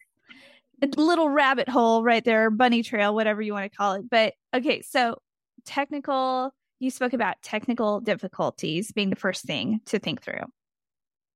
a 0.81 0.87
little 0.99 1.29
rabbit 1.29 1.69
hole 1.69 2.03
right 2.03 2.23
there, 2.23 2.49
bunny 2.49 2.81
trail, 2.81 3.13
whatever 3.13 3.41
you 3.41 3.53
want 3.53 3.69
to 3.71 3.77
call 3.77 3.93
it. 3.93 4.09
But 4.09 4.33
okay, 4.55 4.81
so 4.81 5.17
technical 5.65 6.53
you 6.79 6.91
spoke 6.91 7.13
about 7.13 7.41
technical 7.41 7.99
difficulties 7.99 8.91
being 8.91 9.09
the 9.09 9.15
first 9.15 9.43
thing 9.45 9.81
to 9.85 9.99
think 9.99 10.21
through. 10.21 10.43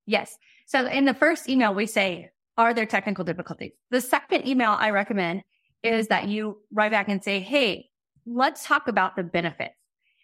Yes. 0.05 0.37
So 0.67 0.85
in 0.87 1.05
the 1.05 1.13
first 1.13 1.49
email, 1.49 1.73
we 1.73 1.85
say, 1.85 2.29
are 2.57 2.73
there 2.73 2.85
technical 2.85 3.23
difficulties? 3.23 3.71
The 3.89 4.01
second 4.01 4.47
email 4.47 4.71
I 4.71 4.91
recommend 4.91 5.43
is 5.83 6.07
that 6.07 6.27
you 6.27 6.59
write 6.71 6.91
back 6.91 7.09
and 7.09 7.23
say, 7.23 7.39
Hey, 7.39 7.89
let's 8.25 8.65
talk 8.65 8.87
about 8.87 9.15
the 9.15 9.23
benefits. 9.23 9.73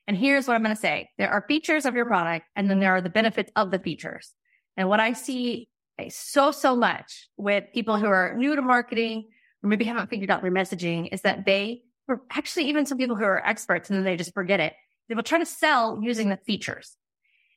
And 0.07 0.15
here's 0.15 0.47
what 0.47 0.55
I'm 0.55 0.63
going 0.63 0.75
to 0.75 0.79
say. 0.81 1.09
There 1.17 1.29
are 1.29 1.43
features 1.47 1.85
of 1.85 1.95
your 1.95 2.05
product 2.05 2.45
and 2.55 2.69
then 2.69 2.79
there 2.79 2.91
are 2.95 3.01
the 3.01 3.09
benefits 3.09 3.51
of 3.55 3.71
the 3.71 3.79
features. 3.79 4.33
And 4.77 4.87
what 4.87 4.99
I 4.99 5.13
see 5.13 5.67
so, 6.09 6.51
so 6.51 6.75
much 6.75 7.27
with 7.37 7.65
people 7.73 7.97
who 7.97 8.05
are 8.05 8.35
new 8.37 8.55
to 8.55 8.61
marketing 8.61 9.29
or 9.63 9.69
maybe 9.69 9.83
haven't 9.83 10.09
figured 10.09 10.29
out 10.29 10.43
their 10.43 10.51
messaging 10.51 11.09
is 11.11 11.21
that 11.21 11.45
they, 11.45 11.81
or 12.07 12.21
actually 12.31 12.69
even 12.69 12.85
some 12.85 12.97
people 12.97 13.15
who 13.15 13.23
are 13.23 13.45
experts 13.45 13.89
and 13.89 13.97
then 13.97 14.05
they 14.05 14.15
just 14.15 14.33
forget 14.33 14.59
it 14.59 14.73
they 15.07 15.15
will 15.15 15.23
try 15.23 15.39
to 15.39 15.45
sell 15.45 15.99
using 16.01 16.29
the 16.29 16.37
features. 16.37 16.97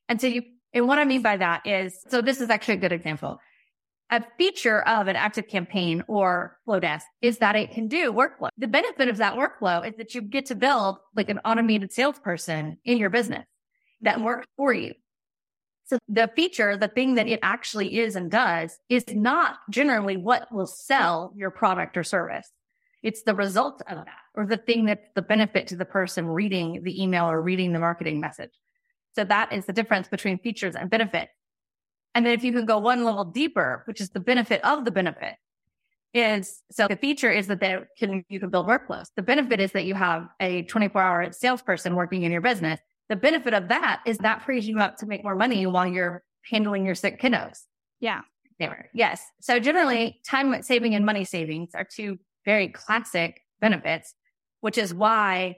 And 0.08 0.20
so 0.20 0.26
you, 0.26 0.42
and 0.72 0.86
what 0.86 0.98
I 0.98 1.04
mean 1.04 1.22
by 1.22 1.36
that 1.36 1.66
is, 1.66 1.98
so 2.08 2.22
this 2.22 2.40
is 2.40 2.50
actually 2.50 2.74
a 2.74 2.78
good 2.78 2.92
example. 2.92 3.38
A 4.12 4.24
feature 4.38 4.82
of 4.88 5.06
an 5.06 5.16
Active 5.16 5.46
Campaign 5.46 6.02
or 6.08 6.58
Flodesk 6.66 7.02
is 7.22 7.38
that 7.38 7.54
it 7.54 7.70
can 7.72 7.86
do 7.86 8.12
workflow. 8.12 8.48
The 8.58 8.66
benefit 8.66 9.08
of 9.08 9.18
that 9.18 9.34
workflow 9.34 9.86
is 9.86 9.94
that 9.98 10.14
you 10.14 10.20
get 10.20 10.46
to 10.46 10.56
build 10.56 10.98
like 11.14 11.28
an 11.28 11.38
automated 11.44 11.92
salesperson 11.92 12.78
in 12.84 12.98
your 12.98 13.10
business 13.10 13.46
that 14.00 14.20
works 14.20 14.46
for 14.56 14.72
you. 14.72 14.94
So 15.84 15.98
the 16.08 16.30
feature, 16.34 16.76
the 16.76 16.88
thing 16.88 17.16
that 17.16 17.28
it 17.28 17.40
actually 17.42 17.98
is 17.98 18.16
and 18.16 18.30
does 18.30 18.78
is 18.88 19.04
not 19.08 19.56
generally 19.70 20.16
what 20.16 20.52
will 20.52 20.66
sell 20.66 21.32
your 21.36 21.50
product 21.50 21.96
or 21.96 22.04
service. 22.04 22.48
It's 23.02 23.22
the 23.22 23.34
result 23.34 23.82
of 23.88 24.04
that 24.04 24.18
or 24.34 24.46
the 24.46 24.56
thing 24.56 24.84
that's 24.84 25.06
the 25.14 25.22
benefit 25.22 25.66
to 25.68 25.76
the 25.76 25.84
person 25.84 26.26
reading 26.26 26.82
the 26.82 27.02
email 27.02 27.30
or 27.30 27.40
reading 27.40 27.72
the 27.72 27.80
marketing 27.80 28.20
message. 28.20 28.52
So 29.14 29.24
that 29.24 29.52
is 29.52 29.66
the 29.66 29.72
difference 29.72 30.08
between 30.08 30.38
features 30.38 30.74
and 30.74 30.90
benefit. 30.90 31.28
And 32.14 32.26
then 32.26 32.32
if 32.32 32.42
you 32.42 32.52
can 32.52 32.66
go 32.66 32.78
one 32.78 33.04
level 33.04 33.24
deeper, 33.24 33.82
which 33.86 34.00
is 34.00 34.10
the 34.10 34.20
benefit 34.20 34.64
of 34.64 34.84
the 34.84 34.90
benefit 34.90 35.36
is 36.12 36.62
so 36.70 36.88
the 36.88 36.96
feature 36.96 37.30
is 37.30 37.46
that 37.46 37.60
they 37.60 37.78
can, 37.96 38.24
you 38.28 38.40
can 38.40 38.50
build 38.50 38.66
workflows. 38.66 39.06
The 39.14 39.22
benefit 39.22 39.60
is 39.60 39.72
that 39.72 39.84
you 39.84 39.94
have 39.94 40.28
a 40.40 40.62
24 40.62 41.00
hour 41.00 41.32
salesperson 41.32 41.94
working 41.94 42.24
in 42.24 42.32
your 42.32 42.40
business. 42.40 42.80
The 43.08 43.16
benefit 43.16 43.54
of 43.54 43.68
that 43.68 44.02
is 44.06 44.18
that 44.18 44.44
frees 44.44 44.66
you 44.66 44.78
up 44.78 44.96
to 44.98 45.06
make 45.06 45.22
more 45.22 45.36
money 45.36 45.66
while 45.66 45.86
you're 45.86 46.22
handling 46.50 46.84
your 46.84 46.94
sick 46.94 47.20
kiddos. 47.20 47.60
Yeah. 48.00 48.22
Yes. 48.92 49.22
So 49.40 49.58
generally 49.58 50.20
time 50.26 50.62
saving 50.62 50.94
and 50.94 51.06
money 51.06 51.24
savings 51.24 51.70
are 51.74 51.84
two 51.84 52.18
very 52.44 52.68
classic 52.68 53.40
benefits, 53.60 54.14
which 54.60 54.78
is 54.78 54.92
why 54.92 55.56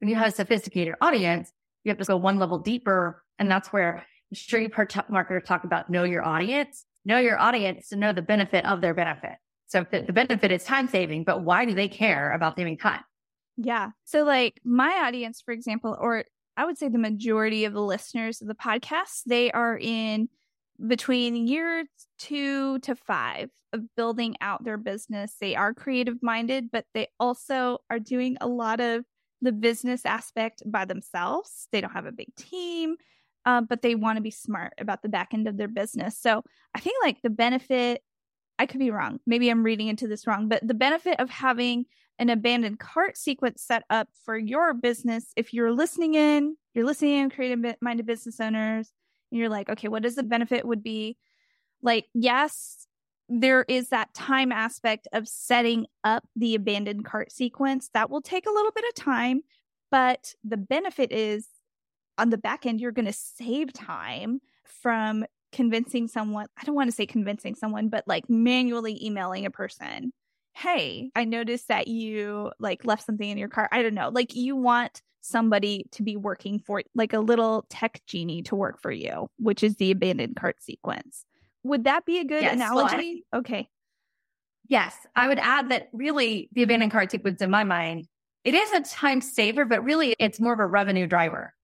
when 0.00 0.08
you 0.08 0.16
have 0.16 0.28
a 0.28 0.30
sophisticated 0.30 0.94
audience, 1.00 1.52
you 1.84 1.90
have 1.90 1.98
to 1.98 2.04
go 2.04 2.16
one 2.16 2.38
level 2.38 2.58
deeper. 2.58 3.22
And 3.38 3.50
that's 3.50 3.68
where 3.68 3.98
I'm 3.98 4.04
sure 4.34 4.60
you've 4.60 4.74
heard 4.74 4.92
marketers 5.08 5.44
talk 5.46 5.64
about 5.64 5.90
know 5.90 6.04
your 6.04 6.24
audience, 6.24 6.84
know 7.04 7.18
your 7.18 7.38
audience 7.38 7.88
to 7.88 7.96
know 7.96 8.12
the 8.12 8.22
benefit 8.22 8.64
of 8.64 8.80
their 8.80 8.94
benefit. 8.94 9.36
So 9.66 9.84
the, 9.90 10.02
the 10.02 10.12
benefit 10.12 10.52
is 10.52 10.64
time 10.64 10.88
saving, 10.88 11.24
but 11.24 11.42
why 11.42 11.64
do 11.64 11.74
they 11.74 11.88
care 11.88 12.32
about 12.32 12.56
saving 12.56 12.78
time? 12.78 13.02
Yeah. 13.56 13.90
So 14.04 14.24
like 14.24 14.60
my 14.64 15.02
audience, 15.04 15.40
for 15.40 15.52
example, 15.52 15.96
or 15.98 16.24
I 16.56 16.64
would 16.64 16.78
say 16.78 16.88
the 16.88 16.98
majority 16.98 17.64
of 17.64 17.72
the 17.72 17.82
listeners 17.82 18.40
of 18.40 18.48
the 18.48 18.54
podcast, 18.54 19.22
they 19.26 19.50
are 19.52 19.78
in 19.78 20.28
between 20.86 21.46
year 21.46 21.84
two 22.18 22.78
to 22.80 22.94
five 22.94 23.50
of 23.72 23.82
building 23.96 24.36
out 24.40 24.64
their 24.64 24.76
business. 24.76 25.34
They 25.40 25.54
are 25.54 25.74
creative 25.74 26.22
minded, 26.22 26.70
but 26.70 26.84
they 26.94 27.08
also 27.18 27.78
are 27.90 27.98
doing 27.98 28.36
a 28.40 28.46
lot 28.46 28.80
of 28.80 29.04
the 29.44 29.52
business 29.52 30.04
aspect 30.04 30.62
by 30.66 30.84
themselves. 30.84 31.68
They 31.70 31.80
don't 31.80 31.92
have 31.92 32.06
a 32.06 32.12
big 32.12 32.34
team, 32.34 32.96
uh, 33.44 33.60
but 33.60 33.82
they 33.82 33.94
want 33.94 34.16
to 34.16 34.22
be 34.22 34.30
smart 34.30 34.72
about 34.78 35.02
the 35.02 35.08
back 35.08 35.32
end 35.32 35.46
of 35.46 35.56
their 35.56 35.68
business. 35.68 36.18
So 36.18 36.42
I 36.74 36.80
think 36.80 36.96
like 37.02 37.22
the 37.22 37.30
benefit, 37.30 38.02
I 38.58 38.66
could 38.66 38.80
be 38.80 38.90
wrong. 38.90 39.20
Maybe 39.26 39.48
I'm 39.50 39.62
reading 39.62 39.88
into 39.88 40.08
this 40.08 40.26
wrong, 40.26 40.48
but 40.48 40.66
the 40.66 40.74
benefit 40.74 41.20
of 41.20 41.30
having 41.30 41.86
an 42.18 42.30
abandoned 42.30 42.78
cart 42.78 43.16
sequence 43.16 43.62
set 43.62 43.82
up 43.90 44.08
for 44.24 44.38
your 44.38 44.72
business, 44.72 45.32
if 45.36 45.52
you're 45.52 45.72
listening 45.72 46.14
in, 46.14 46.56
you're 46.72 46.86
listening 46.86 47.14
in, 47.18 47.30
creative 47.30 47.76
minded 47.80 48.06
business 48.06 48.40
owners, 48.40 48.92
and 49.30 49.38
you're 49.38 49.48
like, 49.48 49.68
okay, 49.68 49.88
what 49.88 50.04
is 50.04 50.14
the 50.14 50.22
benefit 50.22 50.64
would 50.64 50.82
be? 50.82 51.16
Like, 51.82 52.06
yes, 52.14 52.86
there 53.28 53.64
is 53.68 53.88
that 53.88 54.12
time 54.14 54.52
aspect 54.52 55.08
of 55.12 55.26
setting 55.26 55.86
up 56.02 56.24
the 56.36 56.54
abandoned 56.54 57.04
cart 57.04 57.32
sequence 57.32 57.90
that 57.94 58.10
will 58.10 58.20
take 58.20 58.46
a 58.46 58.52
little 58.52 58.72
bit 58.72 58.84
of 58.88 58.94
time, 58.94 59.40
but 59.90 60.34
the 60.44 60.56
benefit 60.56 61.12
is 61.12 61.48
on 62.18 62.30
the 62.30 62.38
back 62.38 62.66
end, 62.66 62.80
you're 62.80 62.92
going 62.92 63.06
to 63.06 63.12
save 63.12 63.72
time 63.72 64.40
from 64.64 65.24
convincing 65.52 66.08
someone. 66.08 66.46
I 66.60 66.64
don't 66.64 66.74
want 66.74 66.90
to 66.90 66.96
say 66.96 67.06
convincing 67.06 67.54
someone, 67.54 67.88
but 67.88 68.04
like 68.06 68.28
manually 68.28 69.04
emailing 69.04 69.46
a 69.46 69.50
person. 69.50 70.12
Hey, 70.52 71.10
I 71.16 71.24
noticed 71.24 71.68
that 71.68 71.88
you 71.88 72.52
like 72.60 72.84
left 72.84 73.04
something 73.04 73.28
in 73.28 73.38
your 73.38 73.48
car. 73.48 73.68
I 73.72 73.82
don't 73.82 73.94
know. 73.94 74.10
Like 74.12 74.34
you 74.34 74.54
want 74.54 75.02
somebody 75.20 75.86
to 75.92 76.02
be 76.02 76.16
working 76.16 76.58
for 76.58 76.82
like 76.94 77.12
a 77.12 77.18
little 77.18 77.64
tech 77.70 78.00
genie 78.06 78.42
to 78.42 78.54
work 78.54 78.80
for 78.80 78.92
you, 78.92 79.28
which 79.38 79.62
is 79.62 79.76
the 79.76 79.90
abandoned 79.90 80.36
cart 80.36 80.62
sequence. 80.62 81.24
Would 81.64 81.84
that 81.84 82.04
be 82.04 82.18
a 82.20 82.24
good 82.24 82.42
yes, 82.42 82.54
analogy? 82.54 83.24
Well, 83.32 83.38
I, 83.38 83.38
okay. 83.38 83.68
Yes. 84.68 84.94
I 85.16 85.28
would 85.28 85.38
add 85.38 85.70
that 85.70 85.88
really 85.92 86.48
the 86.52 86.62
abandoned 86.62 86.92
cart 86.92 87.10
sequence 87.10 87.42
in 87.42 87.50
my 87.50 87.64
mind, 87.64 88.06
it 88.44 88.54
is 88.54 88.72
a 88.72 88.82
time 88.82 89.20
saver, 89.20 89.64
but 89.64 89.82
really 89.82 90.14
it's 90.18 90.38
more 90.38 90.52
of 90.52 90.60
a 90.60 90.66
revenue 90.66 91.06
driver. 91.06 91.54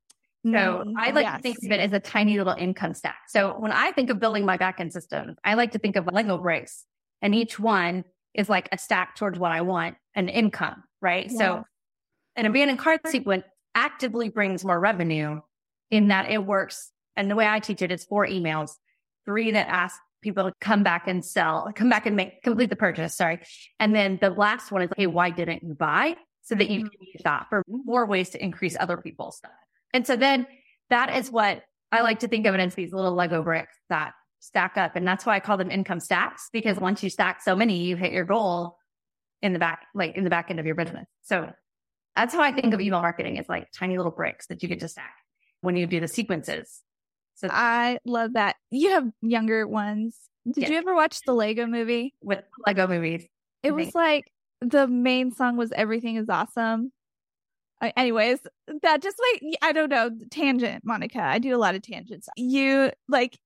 So 0.45 0.51
mm, 0.51 0.95
I 0.97 1.11
like 1.11 1.27
yes. 1.27 1.37
to 1.37 1.43
think 1.43 1.59
of 1.59 1.71
it 1.71 1.81
as 1.81 1.93
a 1.93 2.01
tiny 2.01 2.39
little 2.39 2.55
income 2.55 2.95
stack. 2.95 3.19
So 3.29 3.57
when 3.59 3.73
I 3.73 3.93
think 3.93 4.09
of 4.09 4.19
building 4.19 4.47
my 4.47 4.57
backend 4.57 4.93
system, 4.93 5.37
I 5.45 5.55
like 5.55 5.73
to 5.73 5.79
think 5.79 5.97
of 5.97 6.07
Lego 6.11 6.39
bricks 6.39 6.87
and 7.21 7.35
each 7.35 7.59
one 7.59 8.05
is 8.33 8.49
like 8.49 8.69
a 8.73 8.79
stack 8.79 9.17
towards 9.17 9.39
what 9.39 9.53
I 9.53 9.61
want 9.61 9.97
an 10.15 10.29
income, 10.29 10.83
right? 11.03 11.31
Yeah. 11.31 11.39
So 11.39 11.65
an 12.37 12.47
abandoned 12.47 12.79
cart 12.79 13.01
sequence 13.07 13.45
actively 13.75 14.31
brings 14.31 14.65
more 14.65 14.81
revenue 14.81 15.41
in 15.91 16.09
that 16.09 16.31
it 16.31 16.45
works. 16.45 16.91
And 17.17 17.31
the 17.31 17.35
way 17.35 17.47
I 17.47 17.61
teach 17.61 17.83
it 17.83 17.93
is 17.93 18.05
four 18.05 18.27
emails, 18.27 18.73
three 19.25 19.53
that 19.53 19.69
ask 19.69 20.01
people 20.23 20.45
to 20.45 20.55
come 20.61 20.83
back 20.83 21.09
and 21.09 21.25
sell, 21.25 21.71
come 21.75 21.89
back 21.89 22.07
and 22.07 22.17
make 22.17 22.43
complete 22.43 22.71
the 22.71 22.77
purchase. 22.77 23.17
Sorry. 23.17 23.41
And 23.79 23.95
then 23.95 24.19
the 24.21 24.31
last 24.31 24.71
one 24.71 24.83
is, 24.83 24.91
hey, 24.97 25.07
why 25.07 25.31
didn't 25.31 25.63
you 25.63 25.75
buy? 25.75 26.17
So 26.43 26.55
that 26.55 26.69
you 26.69 26.81
mm-hmm. 26.81 26.89
can 26.89 27.07
use 27.07 27.23
that 27.25 27.47
for 27.49 27.63
more 27.69 28.07
ways 28.07 28.31
to 28.31 28.43
increase 28.43 28.77
other 28.79 28.97
people's 28.97 29.37
stuff. 29.37 29.53
And 29.93 30.07
so 30.07 30.17
then 30.17 30.47
that 30.89 31.17
is 31.17 31.31
what 31.31 31.63
I 31.93 32.03
like 32.03 32.21
to 32.21 32.29
think 32.29 32.47
of 32.47 32.55
it 32.55 32.61
as 32.61 32.75
these 32.75 32.93
little 32.93 33.15
Lego 33.15 33.43
bricks 33.43 33.77
that 33.89 34.13
stack 34.41 34.77
up. 34.77 34.97
And 34.97 35.07
that's 35.07 35.25
why 35.25 35.37
I 35.37 35.41
call 35.41 35.57
them 35.57 35.71
income 35.71 36.01
stacks 36.01 36.49
because 36.53 36.79
once 36.79 37.03
you 37.03 37.11
stack 37.11 37.43
so 37.43 37.55
many, 37.55 37.85
you 37.85 37.97
hit 37.97 38.13
your 38.13 38.25
goal 38.25 38.79
in 39.43 39.53
the 39.53 39.59
back, 39.59 39.87
like 39.95 40.17
in 40.17 40.25
the 40.25 40.31
back 40.31 40.51
end 40.51 40.61
of 40.61 40.67
your 40.67 40.75
business. 40.75 41.07
So 41.23 41.51
that's 42.17 42.35
how 42.35 42.43
I 42.43 42.53
think 42.53 42.75
of 42.75 42.81
email 42.81 43.01
marketing. 43.01 43.37
It's 43.37 43.49
like 43.49 43.69
tiny 43.73 43.97
little 43.97 44.13
bricks 44.13 44.47
that 44.49 44.63
you 44.63 44.69
get 44.69 44.81
to 44.81 44.89
stack 44.89 45.15
when 45.61 45.77
you 45.77 45.87
do 45.87 46.01
the 46.01 46.09
sequences. 46.09 46.81
So 47.41 47.49
I 47.51 47.99
love 48.05 48.35
that. 48.35 48.57
You 48.71 48.91
have 48.91 49.09
younger 49.23 49.67
ones. 49.67 50.17
Did 50.51 50.69
you 50.69 50.77
ever 50.77 50.95
watch 50.95 51.21
the 51.27 51.33
Lego 51.33 51.67
movie? 51.67 52.15
With 52.23 52.43
Lego 52.67 52.87
movies. 52.87 53.27
It 53.63 53.73
was 53.73 53.95
like 53.95 54.31
the 54.61 54.87
main 54.87 55.33
song 55.33 55.57
was 55.57 55.73
Everything 55.73 56.17
is 56.17 56.29
Awesome. 56.29 56.93
Uh, 57.81 57.91
anyways, 57.97 58.41
that 58.83 59.03
just 59.03 59.17
like, 59.33 59.57
I 59.63 59.73
don't 59.73 59.89
know, 59.89 60.11
tangent, 60.31 60.85
Monica. 60.85 61.23
I 61.23 61.39
do 61.39 61.57
a 61.57 61.59
lot 61.59 61.75
of 61.75 61.83
tangents. 61.83 62.29
You 62.37 62.91
like, 63.09 63.39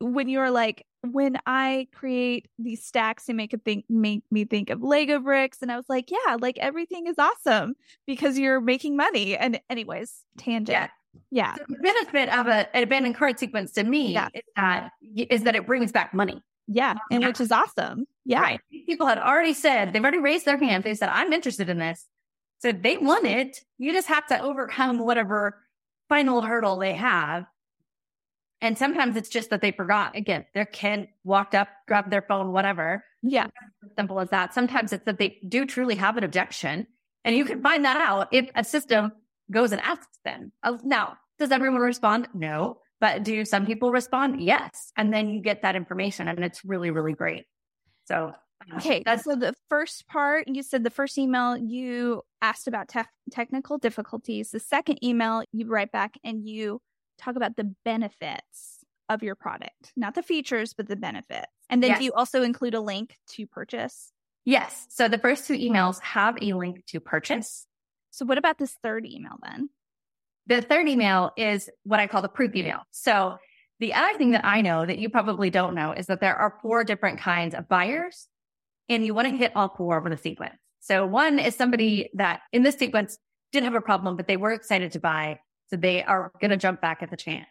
when 0.00 0.28
you're 0.28 0.50
like, 0.50 0.86
when 1.02 1.36
I 1.46 1.88
create 1.94 2.48
these 2.58 2.84
stacks, 2.84 3.24
they 3.24 3.32
make 3.32 3.52
a 3.52 3.58
think 3.58 3.84
make 3.90 4.22
me 4.30 4.44
think 4.44 4.70
of 4.70 4.82
Lego 4.82 5.18
bricks. 5.18 5.58
And 5.60 5.70
I 5.70 5.76
was 5.76 5.84
like, 5.88 6.10
yeah, 6.10 6.36
like 6.40 6.58
everything 6.58 7.06
is 7.06 7.16
awesome 7.18 7.74
because 8.06 8.38
you're 8.38 8.60
making 8.60 8.96
money. 8.96 9.36
And 9.36 9.60
anyways, 9.68 10.24
tangent. 10.38 10.70
Yeah. 10.70 10.88
Yeah. 11.30 11.54
So 11.56 11.64
the 11.68 11.76
benefit 11.76 12.28
of 12.34 12.46
a, 12.46 12.74
an 12.76 12.82
abandoned 12.82 13.14
cart 13.14 13.38
sequence 13.38 13.72
to 13.72 13.84
me 13.84 14.12
Yeah. 14.12 14.28
is 14.34 14.42
that 14.56 14.90
is 15.14 15.42
that 15.44 15.56
it 15.56 15.66
brings 15.66 15.92
back 15.92 16.12
money. 16.14 16.42
Yeah. 16.68 16.94
And 17.10 17.22
Yeah. 17.22 17.28
which 17.28 17.40
is 17.40 17.50
awesome. 17.52 18.06
Yeah. 18.24 18.40
Right. 18.40 18.60
People 18.86 19.06
had 19.06 19.18
already 19.18 19.54
said, 19.54 19.92
they've 19.92 20.02
already 20.02 20.18
raised 20.18 20.44
their 20.44 20.58
hand. 20.58 20.84
They 20.84 20.94
said, 20.94 21.08
I'm 21.08 21.32
interested 21.32 21.68
in 21.68 21.78
this. 21.78 22.06
So 22.60 22.70
they 22.72 22.96
want 22.96 23.26
it. 23.26 23.58
You 23.78 23.92
just 23.92 24.08
have 24.08 24.26
to 24.28 24.40
overcome 24.40 24.98
whatever 25.00 25.58
final 26.08 26.40
hurdle 26.42 26.78
they 26.78 26.92
have. 26.94 27.46
And 28.60 28.78
sometimes 28.78 29.16
it's 29.16 29.28
just 29.28 29.50
that 29.50 29.60
they 29.60 29.72
forgot. 29.72 30.14
Again, 30.14 30.46
their 30.54 30.66
kid 30.66 31.08
walked 31.24 31.54
up, 31.56 31.68
grabbed 31.88 32.12
their 32.12 32.22
phone, 32.22 32.52
whatever. 32.52 33.04
Yeah. 33.22 33.48
Simple 33.96 34.20
as 34.20 34.30
that. 34.30 34.54
Sometimes 34.54 34.92
it's 34.92 35.04
that 35.06 35.18
they 35.18 35.38
do 35.48 35.66
truly 35.66 35.96
have 35.96 36.16
an 36.16 36.22
objection. 36.22 36.86
And 37.24 37.36
you 37.36 37.44
can 37.44 37.60
find 37.60 37.84
that 37.84 37.96
out 37.96 38.28
if 38.32 38.48
a 38.54 38.62
system 38.62 39.12
goes 39.50 39.72
and 39.72 39.80
asks 39.80 40.18
them. 40.24 40.52
Uh, 40.62 40.78
Now, 40.84 41.16
does 41.38 41.50
everyone 41.50 41.80
respond? 41.80 42.28
No. 42.34 42.78
But 43.00 43.24
do 43.24 43.44
some 43.44 43.66
people 43.66 43.90
respond? 43.90 44.40
Yes. 44.40 44.92
And 44.96 45.12
then 45.12 45.28
you 45.30 45.40
get 45.40 45.62
that 45.62 45.74
information 45.74 46.28
and 46.28 46.44
it's 46.44 46.64
really, 46.64 46.90
really 46.90 47.14
great. 47.14 47.46
So, 48.04 48.32
uh, 48.72 48.76
Okay. 48.76 49.02
that's 49.04 49.24
so 49.24 49.34
the 49.34 49.54
first 49.68 50.06
part, 50.06 50.46
you 50.46 50.62
said 50.62 50.84
the 50.84 50.90
first 50.90 51.18
email 51.18 51.56
you 51.56 52.22
asked 52.40 52.68
about 52.68 52.88
technical 53.30 53.78
difficulties. 53.78 54.52
The 54.52 54.60
second 54.60 55.02
email, 55.04 55.42
you 55.52 55.66
write 55.66 55.90
back 55.90 56.16
and 56.22 56.46
you 56.48 56.80
talk 57.18 57.34
about 57.34 57.56
the 57.56 57.74
benefits 57.84 58.84
of 59.08 59.22
your 59.24 59.34
product, 59.34 59.92
not 59.96 60.14
the 60.14 60.22
features, 60.22 60.72
but 60.72 60.86
the 60.86 60.96
benefits. 60.96 61.50
And 61.68 61.82
then 61.82 61.90
Yes. 61.90 61.98
do 61.98 62.04
you 62.04 62.12
also 62.12 62.42
include 62.42 62.74
a 62.74 62.80
link 62.80 63.18
to 63.30 63.46
purchase? 63.48 64.12
Yes. 64.44 64.86
So 64.90 65.08
the 65.08 65.18
first 65.18 65.46
two 65.46 65.54
emails 65.54 66.00
have 66.00 66.36
a 66.40 66.52
link 66.52 66.84
to 66.86 67.00
purchase. 67.00 67.66
So 68.12 68.26
what 68.26 68.38
about 68.38 68.58
this 68.58 68.76
third 68.82 69.06
email 69.06 69.38
then? 69.42 69.70
The 70.46 70.60
third 70.60 70.86
email 70.86 71.32
is 71.36 71.68
what 71.84 71.98
I 71.98 72.06
call 72.06 72.22
the 72.22 72.28
proof 72.28 72.54
email. 72.54 72.80
So 72.90 73.38
the 73.80 73.94
other 73.94 74.16
thing 74.18 74.32
that 74.32 74.44
I 74.44 74.60
know 74.60 74.84
that 74.84 74.98
you 74.98 75.08
probably 75.08 75.50
don't 75.50 75.74
know 75.74 75.92
is 75.92 76.06
that 76.06 76.20
there 76.20 76.36
are 76.36 76.58
four 76.62 76.84
different 76.84 77.20
kinds 77.20 77.54
of 77.54 77.68
buyers 77.68 78.28
and 78.88 79.04
you 79.04 79.14
want 79.14 79.28
to 79.28 79.36
hit 79.36 79.52
all 79.56 79.74
four 79.74 79.98
over 79.98 80.10
the 80.10 80.16
sequence. 80.16 80.56
So 80.80 81.06
one 81.06 81.38
is 81.38 81.56
somebody 81.56 82.10
that 82.14 82.40
in 82.52 82.62
this 82.62 82.76
sequence 82.76 83.18
did 83.50 83.62
have 83.62 83.74
a 83.74 83.80
problem, 83.80 84.16
but 84.16 84.28
they 84.28 84.36
were 84.36 84.52
excited 84.52 84.92
to 84.92 85.00
buy. 85.00 85.40
So 85.70 85.76
they 85.76 86.02
are 86.02 86.32
going 86.40 86.50
to 86.50 86.56
jump 86.56 86.82
back 86.82 87.02
at 87.02 87.10
the 87.10 87.16
chance. 87.16 87.46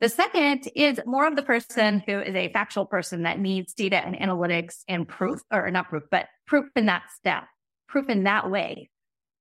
The 0.00 0.08
second 0.08 0.68
is 0.74 1.00
more 1.04 1.26
of 1.26 1.36
the 1.36 1.42
person 1.42 2.02
who 2.06 2.20
is 2.20 2.34
a 2.34 2.52
factual 2.52 2.86
person 2.86 3.22
that 3.24 3.38
needs 3.38 3.74
data 3.74 3.96
and 3.96 4.16
analytics 4.16 4.76
and 4.88 5.06
proof, 5.06 5.42
or 5.52 5.70
not 5.70 5.88
proof, 5.88 6.04
but 6.10 6.26
proof 6.46 6.66
in 6.74 6.86
that 6.86 7.04
step, 7.16 7.44
proof 7.86 8.08
in 8.08 8.24
that 8.24 8.50
way 8.50 8.88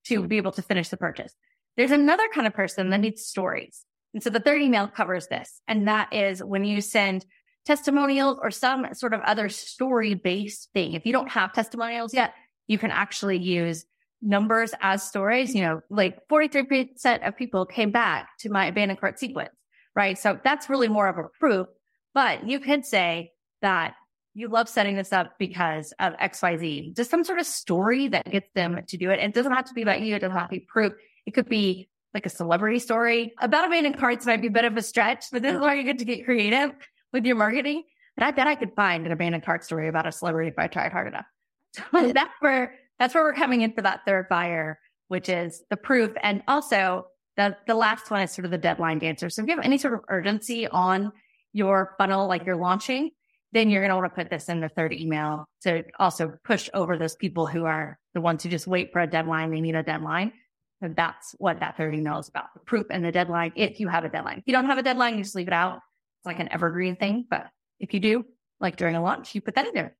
to 0.07 0.27
be 0.27 0.37
able 0.37 0.51
to 0.53 0.61
finish 0.61 0.89
the 0.89 0.97
purchase. 0.97 1.33
There's 1.77 1.91
another 1.91 2.27
kind 2.33 2.47
of 2.47 2.53
person 2.53 2.89
that 2.89 3.01
needs 3.01 3.25
stories. 3.25 3.83
And 4.13 4.23
so 4.23 4.29
the 4.29 4.39
third 4.39 4.61
email 4.61 4.87
covers 4.87 5.27
this. 5.27 5.61
And 5.67 5.87
that 5.87 6.13
is 6.13 6.43
when 6.43 6.63
you 6.63 6.79
send 6.81 7.25
testimonials 7.65 8.39
or 8.41 8.51
some 8.51 8.87
sort 8.93 9.13
of 9.13 9.21
other 9.21 9.49
story 9.49 10.13
based 10.13 10.69
thing. 10.73 10.93
If 10.93 11.05
you 11.05 11.11
don't 11.11 11.31
have 11.31 11.51
testimonials 11.51 12.13
yet, 12.13 12.33
you 12.67 12.77
can 12.77 12.91
actually 12.91 13.37
use 13.37 13.85
numbers 14.21 14.73
as 14.81 15.03
stories. 15.03 15.53
You 15.53 15.63
know, 15.63 15.81
like 15.89 16.27
43% 16.29 17.27
of 17.27 17.35
people 17.35 17.65
came 17.65 17.91
back 17.91 18.29
to 18.39 18.49
my 18.49 18.67
abandoned 18.67 18.99
cart 18.99 19.19
sequence, 19.19 19.53
right? 19.95 20.17
So 20.17 20.39
that's 20.43 20.69
really 20.69 20.87
more 20.87 21.07
of 21.07 21.17
a 21.17 21.27
proof, 21.39 21.67
but 22.13 22.47
you 22.47 22.59
could 22.59 22.85
say 22.85 23.31
that 23.61 23.95
you 24.35 24.49
love 24.49 24.67
setting 24.67 24.97
this 24.97 25.13
up 25.13 25.33
because 25.39 25.93
of 25.99 26.13
XYZ, 26.17 26.95
just 26.95 27.09
some 27.09 27.23
sort 27.23 27.39
of 27.39 27.45
story 27.45 28.09
that 28.09 28.29
gets 28.29 28.49
them 28.53 28.79
to 28.85 28.97
do 28.97 29.09
it. 29.09 29.19
And 29.19 29.31
it 29.31 29.33
doesn't 29.33 29.53
have 29.53 29.65
to 29.65 29.73
be 29.73 29.81
about 29.81 30.01
you. 30.01 30.13
It 30.13 30.19
doesn't 30.19 30.37
have 30.37 30.49
to 30.49 30.55
be 30.55 30.59
proof. 30.59 30.93
It 31.25 31.31
could 31.33 31.47
be 31.47 31.87
like 32.13 32.25
a 32.25 32.29
celebrity 32.29 32.79
story 32.79 33.33
about 33.39 33.65
abandoned 33.65 33.97
carts 33.97 34.25
might 34.25 34.41
be 34.41 34.47
a 34.47 34.51
bit 34.51 34.65
of 34.65 34.75
a 34.75 34.81
stretch, 34.81 35.25
but 35.31 35.41
this 35.41 35.55
is 35.55 35.61
where 35.61 35.73
you 35.73 35.83
get 35.83 35.99
to 35.99 36.05
get 36.05 36.25
creative 36.25 36.71
with 37.13 37.25
your 37.25 37.37
marketing. 37.37 37.83
And 38.17 38.25
I 38.25 38.31
bet 38.31 38.45
I 38.45 38.55
could 38.55 38.73
find 38.75 39.05
an 39.05 39.13
abandoned 39.13 39.43
cart 39.43 39.63
story 39.63 39.87
about 39.87 40.05
a 40.05 40.11
celebrity 40.11 40.49
if 40.49 40.59
I 40.59 40.67
tried 40.67 40.91
hard 40.91 41.07
enough. 41.07 41.25
So 41.91 42.11
that's 42.13 42.33
where 42.39 42.75
that's 42.99 43.13
where 43.13 43.23
we're 43.23 43.33
coming 43.33 43.61
in 43.61 43.73
for 43.73 43.81
that 43.81 44.01
third 44.05 44.27
buyer, 44.29 44.79
which 45.09 45.27
is 45.27 45.63
the 45.69 45.75
proof. 45.75 46.11
And 46.21 46.41
also 46.47 47.07
the 47.37 47.57
the 47.67 47.75
last 47.75 48.11
one 48.11 48.21
is 48.21 48.31
sort 48.31 48.45
of 48.45 48.51
the 48.51 48.57
deadline 48.57 48.99
dancer. 48.99 49.29
So 49.29 49.41
if 49.41 49.47
you 49.47 49.55
have 49.55 49.65
any 49.65 49.77
sort 49.77 49.93
of 49.93 50.01
urgency 50.07 50.67
on 50.67 51.11
your 51.51 51.95
funnel, 51.97 52.27
like 52.27 52.45
you're 52.45 52.55
launching, 52.55 53.11
then 53.55 53.69
you're 53.69 53.81
going 53.81 53.89
to 53.89 53.95
want 53.95 54.13
to 54.13 54.15
put 54.15 54.29
this 54.29 54.49
in 54.49 54.59
the 54.59 54.67
third 54.67 54.91
email 54.91 55.47
to 55.61 55.81
also 55.97 56.33
push 56.43 56.69
over 56.73 56.97
those 56.97 57.15
people 57.15 57.47
who 57.47 57.63
are 57.63 57.97
the 58.13 58.19
ones 58.19 58.43
who 58.43 58.49
just 58.49 58.67
wait 58.67 58.91
for 58.91 58.99
a 58.99 59.07
deadline. 59.07 59.49
They 59.49 59.61
need 59.61 59.75
a 59.75 59.81
deadline. 59.81 60.33
And 60.81 60.93
that's 60.93 61.33
what 61.37 61.61
that 61.61 61.77
third 61.77 61.95
email 61.95 62.19
is 62.19 62.27
about 62.27 62.53
the 62.53 62.59
proof 62.59 62.85
and 62.91 63.03
the 63.03 63.13
deadline. 63.13 63.53
If 63.55 63.79
you 63.79 63.87
have 63.87 64.03
a 64.03 64.09
deadline, 64.09 64.39
if 64.39 64.43
you 64.45 64.51
don't 64.51 64.65
have 64.65 64.77
a 64.77 64.83
deadline, 64.83 65.17
you 65.17 65.23
just 65.23 65.35
leave 65.35 65.47
it 65.47 65.53
out. 65.53 65.77
It's 66.19 66.25
like 66.25 66.41
an 66.41 66.51
evergreen 66.51 66.97
thing. 66.97 67.27
But 67.29 67.47
if 67.79 67.93
you 67.93 68.01
do, 68.01 68.25
like 68.59 68.75
during 68.75 68.97
a 68.97 69.01
launch, 69.01 69.33
you 69.33 69.39
put 69.39 69.55
that 69.55 69.67
in 69.67 69.73
there. 69.73 69.95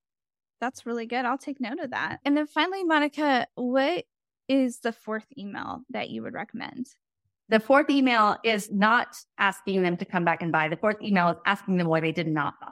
That's 0.60 0.86
really 0.86 1.06
good. 1.06 1.24
I'll 1.24 1.38
take 1.38 1.62
note 1.62 1.80
of 1.80 1.91
that. 1.91 2.20
And 2.26 2.36
then 2.36 2.48
finally, 2.48 2.84
Monica, 2.84 3.48
what 3.56 4.04
is 4.50 4.80
the 4.80 4.91
fourth 4.91 5.28
email 5.38 5.82
that 5.91 6.10
you 6.10 6.24
would 6.24 6.34
recommend? 6.34 6.88
The 7.48 7.62
fourth 7.62 7.89
email 7.89 8.36
is 8.44 8.70
not 8.70 9.15
asking 9.38 9.82
them 9.82 9.96
to 9.96 10.04
come 10.04 10.26
back 10.26 10.41
and 10.41 10.52
buy. 10.52 10.68
The 10.68 10.78
fourth 10.78 11.02
email 11.02 11.30
is 11.30 11.38
asking 11.46 11.78
them 11.78 11.88
why 11.88 12.02
they 12.02 12.12
did 12.12 12.28
not 12.28 12.56
buy. 12.60 12.72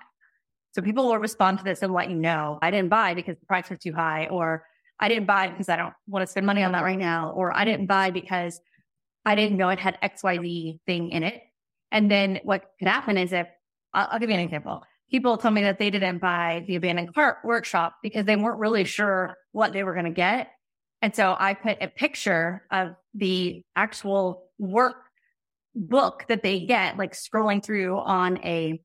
So 0.73 0.81
people 0.81 1.05
will 1.05 1.19
respond 1.19 1.59
to 1.59 1.63
this 1.63 1.83
and 1.83 1.93
let 1.93 2.09
you 2.09 2.15
know, 2.15 2.57
I 2.61 2.71
didn't 2.71 2.89
buy 2.89 3.13
because 3.13 3.37
the 3.39 3.45
price 3.45 3.69
was 3.69 3.79
too 3.79 3.93
high, 3.93 4.27
or 4.27 4.65
I 4.99 5.07
didn't 5.07 5.27
buy 5.27 5.47
because 5.49 5.69
I 5.69 5.75
don't 5.75 5.93
want 6.07 6.23
to 6.23 6.31
spend 6.31 6.45
money 6.45 6.63
on 6.63 6.71
that 6.71 6.83
right 6.83 6.97
now, 6.97 7.31
or 7.31 7.55
I 7.55 7.63
didn't 7.63 7.85
buy 7.85 8.09
because 8.09 8.59
I 9.25 9.35
didn't 9.35 9.57
know 9.57 9.69
it 9.69 9.79
had 9.79 9.99
XYZ 10.01 10.79
thing 10.85 11.11
in 11.11 11.23
it. 11.23 11.41
And 11.91 12.09
then 12.09 12.39
what 12.43 12.65
could 12.79 12.87
happen 12.87 13.17
is 13.17 13.31
if, 13.33 13.47
I'll, 13.93 14.07
I'll 14.11 14.19
give 14.19 14.29
you 14.29 14.35
an 14.35 14.41
example. 14.41 14.83
People 15.11 15.37
told 15.37 15.53
me 15.53 15.61
that 15.61 15.77
they 15.77 15.91
didn't 15.91 16.17
buy 16.17 16.63
the 16.67 16.75
abandoned 16.75 17.13
cart 17.13 17.37
workshop 17.43 17.97
because 18.01 18.25
they 18.25 18.35
weren't 18.35 18.59
really 18.59 18.83
sure 18.83 19.35
what 19.51 19.73
they 19.73 19.83
were 19.83 19.93
going 19.93 20.05
to 20.05 20.11
get. 20.11 20.49
And 21.03 21.15
so 21.15 21.35
I 21.37 21.53
put 21.53 21.77
a 21.81 21.87
picture 21.87 22.65
of 22.71 22.95
the 23.13 23.63
actual 23.75 24.47
work 24.57 24.95
book 25.75 26.25
that 26.29 26.41
they 26.41 26.61
get, 26.61 26.97
like 26.97 27.13
scrolling 27.13 27.63
through 27.63 27.99
on 27.99 28.39
a 28.43 28.81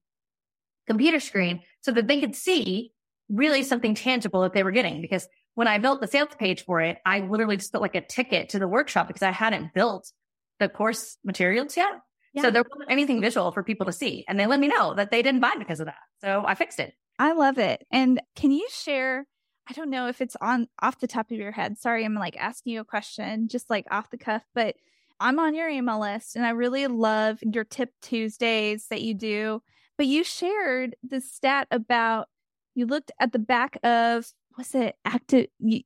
computer 0.86 1.20
screen 1.20 1.60
so 1.80 1.92
that 1.92 2.08
they 2.08 2.20
could 2.20 2.34
see 2.34 2.92
really 3.28 3.62
something 3.62 3.94
tangible 3.94 4.42
that 4.42 4.52
they 4.52 4.62
were 4.62 4.70
getting. 4.70 5.00
Because 5.00 5.28
when 5.54 5.68
I 5.68 5.78
built 5.78 6.00
the 6.00 6.06
sales 6.06 6.30
page 6.38 6.64
for 6.64 6.80
it, 6.80 6.98
I 7.04 7.20
literally 7.20 7.56
just 7.56 7.72
put 7.72 7.82
like 7.82 7.94
a 7.94 8.00
ticket 8.00 8.50
to 8.50 8.58
the 8.58 8.68
workshop 8.68 9.08
because 9.08 9.22
I 9.22 9.30
hadn't 9.30 9.74
built 9.74 10.12
the 10.58 10.68
course 10.68 11.18
materials 11.24 11.76
yet. 11.76 11.90
Yeah. 12.32 12.42
So 12.42 12.50
there 12.50 12.62
wasn't 12.62 12.90
anything 12.90 13.20
visual 13.20 13.52
for 13.52 13.62
people 13.62 13.86
to 13.86 13.92
see. 13.92 14.24
And 14.28 14.38
they 14.38 14.46
let 14.46 14.60
me 14.60 14.68
know 14.68 14.94
that 14.94 15.10
they 15.10 15.22
didn't 15.22 15.40
buy 15.40 15.54
because 15.58 15.80
of 15.80 15.86
that. 15.86 15.96
So 16.20 16.44
I 16.46 16.54
fixed 16.54 16.78
it. 16.78 16.94
I 17.18 17.32
love 17.32 17.58
it. 17.58 17.84
And 17.90 18.20
can 18.36 18.50
you 18.50 18.68
share? 18.70 19.26
I 19.68 19.72
don't 19.72 19.90
know 19.90 20.08
if 20.08 20.20
it's 20.20 20.36
on 20.40 20.68
off 20.80 21.00
the 21.00 21.06
top 21.06 21.30
of 21.30 21.36
your 21.36 21.52
head. 21.52 21.78
Sorry, 21.78 22.04
I'm 22.04 22.14
like 22.14 22.36
asking 22.38 22.74
you 22.74 22.80
a 22.80 22.84
question, 22.84 23.48
just 23.48 23.68
like 23.68 23.86
off 23.90 24.10
the 24.10 24.16
cuff, 24.16 24.44
but 24.54 24.76
I'm 25.20 25.38
on 25.38 25.54
your 25.54 25.68
email 25.68 26.00
list 26.00 26.36
and 26.36 26.46
I 26.46 26.50
really 26.50 26.86
love 26.86 27.38
your 27.42 27.64
tip 27.64 27.90
Tuesdays 28.00 28.86
that 28.88 29.02
you 29.02 29.14
do. 29.14 29.62
But 29.98 30.06
you 30.06 30.24
shared 30.24 30.96
the 31.02 31.20
stat 31.20 31.68
about 31.70 32.28
you 32.74 32.86
looked 32.86 33.10
at 33.20 33.32
the 33.32 33.38
back 33.38 33.78
of 33.82 34.32
was 34.56 34.74
it 34.74 34.94
active? 35.04 35.46
You, 35.58 35.80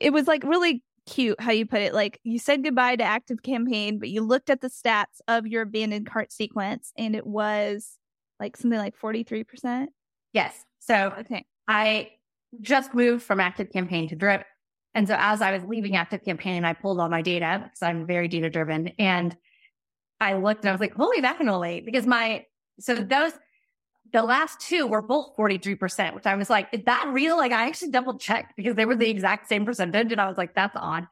it 0.00 0.12
was 0.12 0.26
like 0.26 0.42
really 0.44 0.82
cute 1.06 1.40
how 1.40 1.52
you 1.52 1.66
put 1.66 1.80
it. 1.80 1.94
Like 1.94 2.20
you 2.24 2.38
said 2.38 2.62
goodbye 2.64 2.96
to 2.96 3.04
Active 3.04 3.42
Campaign, 3.42 3.98
but 3.98 4.08
you 4.08 4.22
looked 4.22 4.50
at 4.50 4.60
the 4.60 4.68
stats 4.68 5.20
of 5.28 5.46
your 5.46 5.62
abandoned 5.62 6.06
cart 6.06 6.32
sequence 6.32 6.92
and 6.98 7.16
it 7.16 7.26
was 7.26 7.96
like 8.38 8.56
something 8.56 8.78
like 8.78 8.98
43%. 8.98 9.86
Yes. 10.32 10.64
So 10.80 11.14
Okay. 11.20 11.46
I 11.68 12.10
just 12.60 12.92
moved 12.92 13.22
from 13.22 13.40
Active 13.40 13.70
Campaign 13.72 14.08
to 14.08 14.16
Drip. 14.16 14.44
And 14.94 15.08
so 15.08 15.16
as 15.18 15.40
I 15.40 15.52
was 15.52 15.62
leaving 15.64 15.96
Active 15.96 16.24
Campaign, 16.24 16.64
I 16.64 16.74
pulled 16.74 17.00
all 17.00 17.08
my 17.08 17.22
data 17.22 17.60
because 17.62 17.82
I'm 17.82 18.06
very 18.06 18.28
data 18.28 18.50
driven. 18.50 18.88
And 18.98 19.36
I 20.20 20.34
looked 20.34 20.64
and 20.64 20.68
I 20.68 20.72
was 20.72 20.80
like, 20.80 20.94
holy 20.94 21.20
machinole, 21.20 21.84
because 21.84 22.06
my, 22.06 22.44
so 22.78 22.96
those, 22.96 23.32
the 24.12 24.22
last 24.22 24.60
two 24.60 24.86
were 24.86 25.02
both 25.02 25.36
43%, 25.36 26.14
which 26.14 26.26
I 26.26 26.34
was 26.34 26.50
like, 26.50 26.68
is 26.72 26.84
that 26.84 27.08
real? 27.08 27.36
Like 27.36 27.52
I 27.52 27.66
actually 27.66 27.90
double 27.90 28.18
checked 28.18 28.54
because 28.56 28.74
they 28.76 28.84
were 28.84 28.94
the 28.96 29.08
exact 29.08 29.48
same 29.48 29.64
percentage. 29.64 30.12
And 30.12 30.20
I 30.20 30.28
was 30.28 30.36
like, 30.36 30.54
that's 30.54 30.76
odd. 30.76 31.06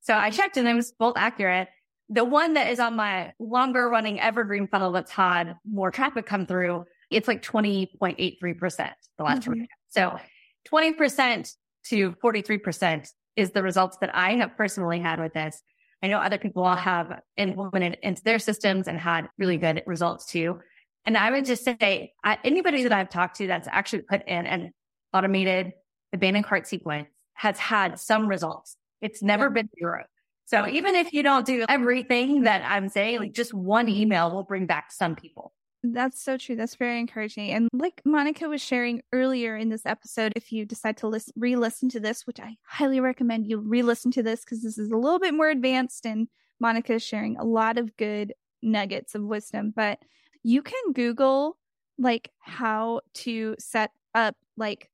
So 0.00 0.14
I 0.14 0.30
checked 0.30 0.56
and 0.56 0.66
it 0.66 0.74
was 0.74 0.92
both 0.92 1.14
accurate. 1.16 1.68
The 2.08 2.24
one 2.24 2.54
that 2.54 2.70
is 2.70 2.80
on 2.80 2.96
my 2.96 3.32
longer 3.38 3.88
running 3.88 4.20
evergreen 4.20 4.68
funnel 4.68 4.92
that's 4.92 5.10
had 5.10 5.56
more 5.68 5.90
traffic 5.90 6.24
come 6.24 6.46
through, 6.46 6.84
it's 7.10 7.28
like 7.28 7.42
20.83% 7.42 8.92
the 9.18 9.24
last 9.24 9.42
Mhm. 9.42 9.54
two. 9.54 9.66
So 9.88 10.18
20% 10.64 11.54
to 11.88 12.12
43% 12.22 13.12
is 13.36 13.50
the 13.50 13.62
results 13.62 13.98
that 13.98 14.14
I 14.14 14.36
have 14.36 14.56
personally 14.56 15.00
had 15.00 15.20
with 15.20 15.34
this. 15.34 15.62
I 16.02 16.08
know 16.08 16.18
other 16.18 16.38
people 16.38 16.64
all 16.64 16.76
have 16.76 17.20
implemented 17.36 17.98
into 18.02 18.22
their 18.22 18.38
systems 18.38 18.88
and 18.88 18.98
had 18.98 19.28
really 19.38 19.56
good 19.58 19.82
results 19.86 20.26
too. 20.26 20.60
And 21.06 21.16
I 21.16 21.30
would 21.30 21.44
just 21.44 21.64
say 21.64 22.12
I, 22.24 22.38
anybody 22.44 22.82
that 22.82 22.92
I've 22.92 23.08
talked 23.08 23.36
to 23.36 23.46
that's 23.46 23.68
actually 23.70 24.02
put 24.02 24.26
in 24.26 24.46
an 24.46 24.72
automated 25.14 25.72
abandoned 26.12 26.44
cart 26.44 26.66
sequence 26.66 27.08
has 27.34 27.58
had 27.58 27.98
some 27.98 28.26
results. 28.26 28.76
It's 29.00 29.22
never 29.22 29.44
yeah. 29.44 29.50
been 29.50 29.68
zero. 29.78 30.04
So 30.46 30.66
even 30.68 30.94
if 30.94 31.12
you 31.12 31.22
don't 31.22 31.44
do 31.44 31.64
everything 31.68 32.42
that 32.42 32.62
I'm 32.64 32.88
saying, 32.88 33.18
like 33.18 33.32
just 33.32 33.52
one 33.52 33.88
email 33.88 34.30
will 34.30 34.44
bring 34.44 34.66
back 34.66 34.92
some 34.92 35.16
people. 35.16 35.52
That's 35.82 36.22
so 36.22 36.36
true. 36.36 36.56
That's 36.56 36.76
very 36.76 36.98
encouraging. 36.98 37.50
And 37.50 37.68
like 37.72 38.00
Monica 38.04 38.48
was 38.48 38.62
sharing 38.62 39.02
earlier 39.12 39.56
in 39.56 39.68
this 39.68 39.86
episode, 39.86 40.32
if 40.36 40.52
you 40.52 40.64
decide 40.64 40.96
to 40.98 41.08
listen, 41.08 41.32
re-listen 41.36 41.88
to 41.90 42.00
this, 42.00 42.26
which 42.26 42.40
I 42.40 42.56
highly 42.64 43.00
recommend 43.00 43.46
you 43.46 43.58
re-listen 43.58 44.10
to 44.12 44.22
this 44.22 44.40
because 44.44 44.62
this 44.62 44.78
is 44.78 44.90
a 44.90 44.96
little 44.96 45.18
bit 45.18 45.34
more 45.34 45.48
advanced 45.48 46.06
and 46.06 46.28
Monica 46.60 46.94
is 46.94 47.02
sharing 47.02 47.36
a 47.36 47.44
lot 47.44 47.76
of 47.76 47.96
good 47.96 48.32
nuggets 48.62 49.14
of 49.14 49.22
wisdom. 49.22 49.72
But 49.74 49.98
you 50.42 50.62
can 50.62 50.92
Google 50.92 51.56
like 51.98 52.30
how 52.40 53.00
to 53.14 53.56
set 53.58 53.90
up 54.14 54.36
like 54.56 54.90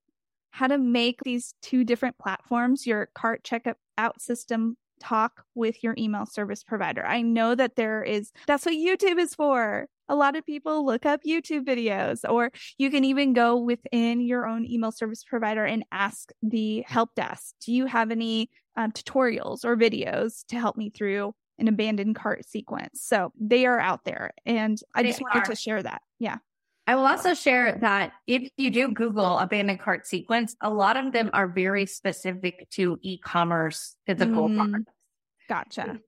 how 0.50 0.66
to 0.66 0.78
make 0.78 1.20
these 1.24 1.54
two 1.62 1.82
different 1.84 2.18
platforms, 2.18 2.86
your 2.86 3.08
cart 3.14 3.42
checkout 3.42 3.74
out 3.96 4.20
system 4.20 4.76
talk 5.00 5.44
with 5.54 5.82
your 5.82 5.94
email 5.98 6.26
service 6.26 6.62
provider. 6.62 7.04
I 7.04 7.22
know 7.22 7.54
that 7.54 7.74
there 7.74 8.02
is, 8.04 8.30
that's 8.46 8.64
what 8.64 8.74
YouTube 8.74 9.18
is 9.18 9.34
for. 9.34 9.86
A 10.08 10.14
lot 10.14 10.36
of 10.36 10.46
people 10.46 10.84
look 10.84 11.06
up 11.06 11.22
YouTube 11.26 11.64
videos, 11.64 12.20
or 12.28 12.50
you 12.76 12.90
can 12.90 13.04
even 13.04 13.32
go 13.32 13.56
within 13.56 14.20
your 14.20 14.46
own 14.46 14.64
email 14.64 14.92
service 14.92 15.24
provider 15.24 15.64
and 15.64 15.84
ask 15.90 16.30
the 16.42 16.84
help 16.86 17.14
desk, 17.14 17.54
do 17.64 17.72
you 17.72 17.86
have 17.86 18.10
any 18.10 18.50
um, 18.76 18.92
tutorials 18.92 19.64
or 19.64 19.76
videos 19.76 20.44
to 20.48 20.58
help 20.58 20.76
me 20.76 20.90
through 20.90 21.34
an 21.62 21.68
abandoned 21.68 22.16
cart 22.16 22.46
sequence? 22.46 23.00
So 23.02 23.32
they 23.40 23.64
are 23.66 23.78
out 23.78 24.04
there. 24.04 24.32
And 24.44 24.78
I 24.94 25.02
they 25.02 25.10
just 25.10 25.22
wanted 25.22 25.44
are. 25.44 25.46
to 25.46 25.54
share 25.54 25.82
that. 25.82 26.02
Yeah. 26.18 26.38
I 26.86 26.96
will 26.96 27.06
also 27.06 27.32
share 27.32 27.78
that 27.80 28.12
if 28.26 28.50
you 28.56 28.70
do 28.70 28.88
Google 28.88 29.38
abandoned 29.38 29.80
cart 29.80 30.06
sequence, 30.06 30.56
a 30.60 30.68
lot 30.68 30.96
of 30.96 31.12
them 31.12 31.30
are 31.32 31.46
very 31.46 31.86
specific 31.86 32.68
to 32.70 32.98
e-commerce 33.02 33.94
physical 34.04 34.48
mm, 34.48 34.56
products. 34.56 34.92
Gotcha. 35.48 36.00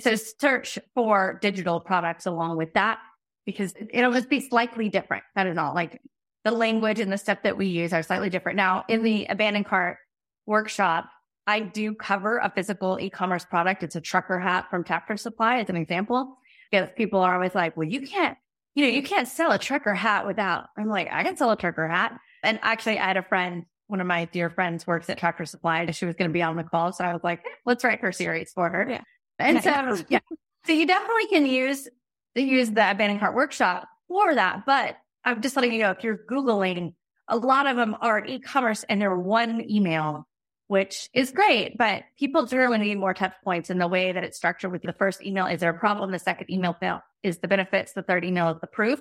So 0.00 0.16
search 0.16 0.78
for 0.94 1.38
digital 1.40 1.78
products 1.78 2.26
along 2.26 2.56
with 2.56 2.74
that 2.74 2.98
because 3.46 3.72
it'll 3.90 4.12
just 4.12 4.28
be 4.28 4.40
slightly 4.40 4.88
different. 4.88 5.22
That 5.36 5.46
is 5.46 5.56
all. 5.56 5.74
Like 5.74 6.00
the 6.44 6.50
language 6.50 6.98
and 6.98 7.12
the 7.12 7.18
stuff 7.18 7.38
that 7.44 7.56
we 7.56 7.66
use 7.66 7.92
are 7.92 8.02
slightly 8.02 8.28
different. 8.28 8.56
Now 8.56 8.84
in 8.88 9.04
the 9.04 9.26
abandoned 9.26 9.66
cart 9.66 9.98
workshop, 10.44 11.08
I 11.46 11.60
do 11.60 11.94
cover 11.94 12.38
a 12.38 12.50
physical 12.50 12.98
e-commerce 13.00 13.44
product. 13.44 13.82
It's 13.82 13.96
a 13.96 14.00
trucker 14.00 14.38
hat 14.38 14.68
from 14.70 14.84
Tractor 14.84 15.16
Supply 15.16 15.58
as 15.58 15.68
an 15.68 15.76
example. 15.76 16.38
Because 16.70 16.88
people 16.96 17.20
are 17.20 17.34
always 17.34 17.54
like, 17.54 17.76
well, 17.76 17.86
you 17.86 18.00
can't 18.00 18.36
you 18.76 18.84
know, 18.84 18.90
you 18.90 19.02
can't 19.02 19.26
sell 19.26 19.50
a 19.50 19.58
trucker 19.58 19.94
hat 19.94 20.26
without, 20.26 20.66
I'm 20.76 20.88
like, 20.88 21.08
I 21.10 21.24
can 21.24 21.36
sell 21.36 21.50
a 21.50 21.56
trucker 21.56 21.88
hat. 21.88 22.16
And 22.44 22.60
actually, 22.62 22.98
I 22.98 23.06
had 23.06 23.16
a 23.16 23.22
friend, 23.22 23.64
one 23.86 24.02
of 24.02 24.06
my 24.06 24.26
dear 24.26 24.50
friends 24.50 24.86
works 24.86 25.08
at 25.08 25.16
Tractor 25.16 25.46
Supply 25.46 25.80
and 25.80 25.96
she 25.96 26.04
was 26.04 26.14
going 26.14 26.28
to 26.28 26.32
be 26.32 26.42
on 26.42 26.56
the 26.56 26.62
call. 26.62 26.92
So 26.92 27.02
I 27.02 27.14
was 27.14 27.24
like, 27.24 27.42
let's 27.64 27.82
write 27.82 28.00
her 28.00 28.12
series 28.12 28.52
for 28.52 28.68
her. 28.68 28.86
Yeah. 28.88 29.00
And 29.38 29.62
so, 29.64 30.04
yeah. 30.10 30.18
So 30.66 30.72
you 30.72 30.86
definitely 30.86 31.26
can 31.28 31.46
use, 31.46 31.88
use 32.34 32.70
the 32.70 32.90
abandoned 32.90 33.20
cart 33.20 33.34
workshop 33.34 33.88
for 34.08 34.34
that. 34.34 34.66
But 34.66 34.98
I'm 35.24 35.40
just 35.40 35.56
letting 35.56 35.72
you 35.72 35.78
know, 35.78 35.92
if 35.92 36.04
you're 36.04 36.18
Googling, 36.30 36.92
a 37.28 37.36
lot 37.38 37.66
of 37.66 37.76
them 37.76 37.96
are 38.02 38.24
e-commerce 38.26 38.84
and 38.90 39.00
they're 39.00 39.16
one 39.16 39.68
email 39.70 40.28
which 40.68 41.08
is 41.14 41.30
great, 41.30 41.78
but 41.78 42.02
people 42.18 42.46
generally 42.46 42.78
need 42.78 42.96
more 42.96 43.14
touch 43.14 43.34
points 43.44 43.70
in 43.70 43.78
the 43.78 43.86
way 43.86 44.12
that 44.12 44.24
it's 44.24 44.36
structured 44.36 44.72
with 44.72 44.82
the 44.82 44.92
first 44.92 45.22
email. 45.22 45.46
Is 45.46 45.60
there 45.60 45.70
a 45.70 45.78
problem? 45.78 46.10
The 46.10 46.18
second 46.18 46.50
email 46.50 46.76
is 47.22 47.38
the 47.38 47.48
benefits. 47.48 47.92
The 47.92 48.02
third 48.02 48.24
email 48.24 48.50
is 48.50 48.60
the 48.60 48.66
proof 48.66 49.00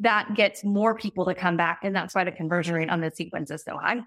that 0.00 0.34
gets 0.34 0.64
more 0.64 0.96
people 0.96 1.24
to 1.26 1.34
come 1.34 1.56
back. 1.56 1.80
And 1.84 1.94
that's 1.94 2.14
why 2.14 2.24
the 2.24 2.32
conversion 2.32 2.74
rate 2.74 2.90
on 2.90 3.00
the 3.00 3.12
sequence 3.14 3.50
is 3.50 3.62
so 3.62 3.76
high. 3.76 4.00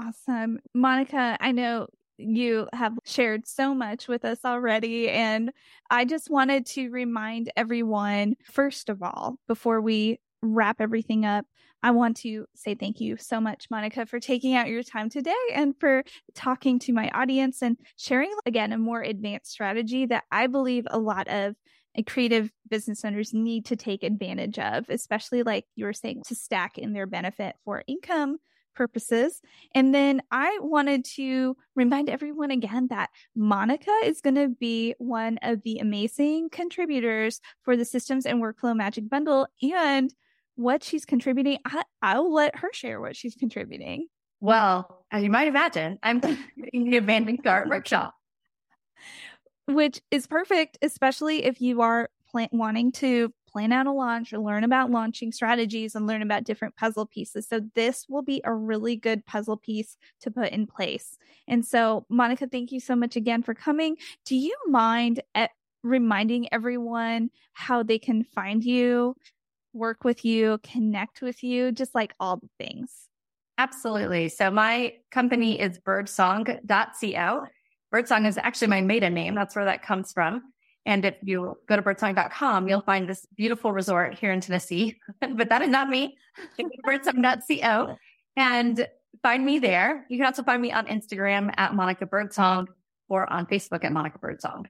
Awesome. 0.00 0.58
Monica, 0.74 1.36
I 1.40 1.52
know 1.52 1.88
you 2.16 2.66
have 2.72 2.94
shared 3.04 3.46
so 3.46 3.74
much 3.74 4.08
with 4.08 4.24
us 4.24 4.38
already. 4.44 5.10
And 5.10 5.52
I 5.90 6.04
just 6.04 6.30
wanted 6.30 6.66
to 6.66 6.88
remind 6.88 7.52
everyone, 7.56 8.36
first 8.44 8.88
of 8.88 9.02
all, 9.02 9.38
before 9.46 9.80
we 9.80 10.18
wrap 10.42 10.80
everything 10.80 11.24
up, 11.24 11.46
I 11.82 11.92
want 11.92 12.16
to 12.18 12.46
say 12.54 12.74
thank 12.74 13.00
you 13.00 13.16
so 13.16 13.40
much, 13.40 13.66
Monica, 13.70 14.04
for 14.06 14.18
taking 14.18 14.54
out 14.54 14.68
your 14.68 14.82
time 14.82 15.08
today 15.08 15.34
and 15.54 15.74
for 15.78 16.02
talking 16.34 16.78
to 16.80 16.92
my 16.92 17.08
audience 17.10 17.62
and 17.62 17.76
sharing, 17.96 18.32
again, 18.46 18.72
a 18.72 18.78
more 18.78 19.00
advanced 19.00 19.52
strategy 19.52 20.06
that 20.06 20.24
I 20.30 20.48
believe 20.48 20.86
a 20.90 20.98
lot 20.98 21.28
of 21.28 21.54
eh, 21.96 22.02
creative 22.06 22.50
business 22.68 23.04
owners 23.04 23.32
need 23.32 23.66
to 23.66 23.76
take 23.76 24.02
advantage 24.02 24.58
of, 24.58 24.86
especially 24.88 25.44
like 25.44 25.66
you 25.76 25.84
were 25.84 25.92
saying, 25.92 26.22
to 26.26 26.34
stack 26.34 26.78
in 26.78 26.92
their 26.92 27.06
benefit 27.06 27.54
for 27.64 27.84
income 27.86 28.38
purposes. 28.74 29.40
And 29.74 29.92
then 29.92 30.22
I 30.30 30.56
wanted 30.62 31.04
to 31.16 31.56
remind 31.74 32.08
everyone 32.08 32.52
again 32.52 32.86
that 32.90 33.10
Monica 33.36 33.90
is 34.04 34.20
going 34.20 34.36
to 34.36 34.48
be 34.48 34.94
one 34.98 35.38
of 35.42 35.62
the 35.64 35.78
amazing 35.78 36.48
contributors 36.50 37.40
for 37.62 37.76
the 37.76 37.84
Systems 37.84 38.24
and 38.24 38.40
Workflow 38.40 38.76
Magic 38.76 39.08
Bundle. 39.08 39.48
And 39.60 40.14
what 40.58 40.82
she's 40.82 41.04
contributing, 41.04 41.58
I, 41.64 41.82
I'll 42.02 42.32
let 42.32 42.56
her 42.56 42.70
share 42.72 43.00
what 43.00 43.16
she's 43.16 43.36
contributing. 43.36 44.08
Well, 44.40 45.04
as 45.12 45.22
you 45.22 45.30
might 45.30 45.46
imagine, 45.46 45.98
I'm 46.02 46.20
in 46.72 46.90
the 46.90 46.96
abandoned 46.96 47.44
cart 47.44 47.68
workshop. 47.68 48.14
Which 49.66 50.00
is 50.10 50.26
perfect, 50.26 50.78
especially 50.82 51.44
if 51.44 51.60
you 51.60 51.80
are 51.82 52.10
plan- 52.28 52.48
wanting 52.52 52.90
to 52.92 53.32
plan 53.48 53.72
out 53.72 53.86
a 53.86 53.92
launch 53.92 54.32
or 54.32 54.38
learn 54.38 54.64
about 54.64 54.90
launching 54.90 55.30
strategies 55.30 55.94
and 55.94 56.06
learn 56.06 56.22
about 56.22 56.44
different 56.44 56.74
puzzle 56.74 57.06
pieces. 57.06 57.46
So, 57.48 57.60
this 57.74 58.06
will 58.08 58.22
be 58.22 58.40
a 58.44 58.52
really 58.52 58.96
good 58.96 59.24
puzzle 59.26 59.56
piece 59.56 59.96
to 60.22 60.30
put 60.30 60.50
in 60.50 60.66
place. 60.66 61.16
And 61.46 61.64
so, 61.64 62.04
Monica, 62.08 62.48
thank 62.48 62.72
you 62.72 62.80
so 62.80 62.96
much 62.96 63.14
again 63.14 63.42
for 63.42 63.54
coming. 63.54 63.96
Do 64.24 64.36
you 64.36 64.56
mind 64.66 65.22
at 65.34 65.50
reminding 65.84 66.52
everyone 66.52 67.30
how 67.52 67.82
they 67.82 67.98
can 67.98 68.24
find 68.24 68.64
you 68.64 69.14
work 69.72 70.04
with 70.04 70.24
you, 70.24 70.58
connect 70.62 71.22
with 71.22 71.42
you, 71.42 71.72
just 71.72 71.94
like 71.94 72.14
all 72.18 72.36
the 72.36 72.48
things. 72.58 72.92
Absolutely. 73.58 74.28
So 74.28 74.50
my 74.50 74.94
company 75.10 75.60
is 75.60 75.78
birdsong.co. 75.78 77.46
Birdsong 77.90 78.26
is 78.26 78.38
actually 78.38 78.68
my 78.68 78.80
maiden 78.80 79.14
name. 79.14 79.34
That's 79.34 79.56
where 79.56 79.64
that 79.64 79.82
comes 79.82 80.12
from. 80.12 80.52
And 80.86 81.04
if 81.04 81.16
you 81.22 81.56
go 81.66 81.76
to 81.76 81.82
birdsong.com, 81.82 82.68
you'll 82.68 82.80
find 82.80 83.08
this 83.08 83.26
beautiful 83.36 83.72
resort 83.72 84.14
here 84.14 84.32
in 84.32 84.40
Tennessee. 84.40 84.98
but 85.20 85.48
that 85.48 85.62
is 85.62 85.68
not 85.68 85.88
me. 85.88 86.16
birdsong.co 86.84 87.96
and 88.36 88.86
find 89.22 89.44
me 89.44 89.58
there. 89.58 90.06
You 90.08 90.18
can 90.18 90.26
also 90.26 90.42
find 90.42 90.62
me 90.62 90.72
on 90.72 90.86
Instagram 90.86 91.52
at 91.56 91.74
Monica 91.74 92.06
Birdsong 92.06 92.68
or 93.08 93.30
on 93.30 93.46
Facebook 93.46 93.84
at 93.84 93.92
Monica 93.92 94.18
Birdsong. 94.18 94.68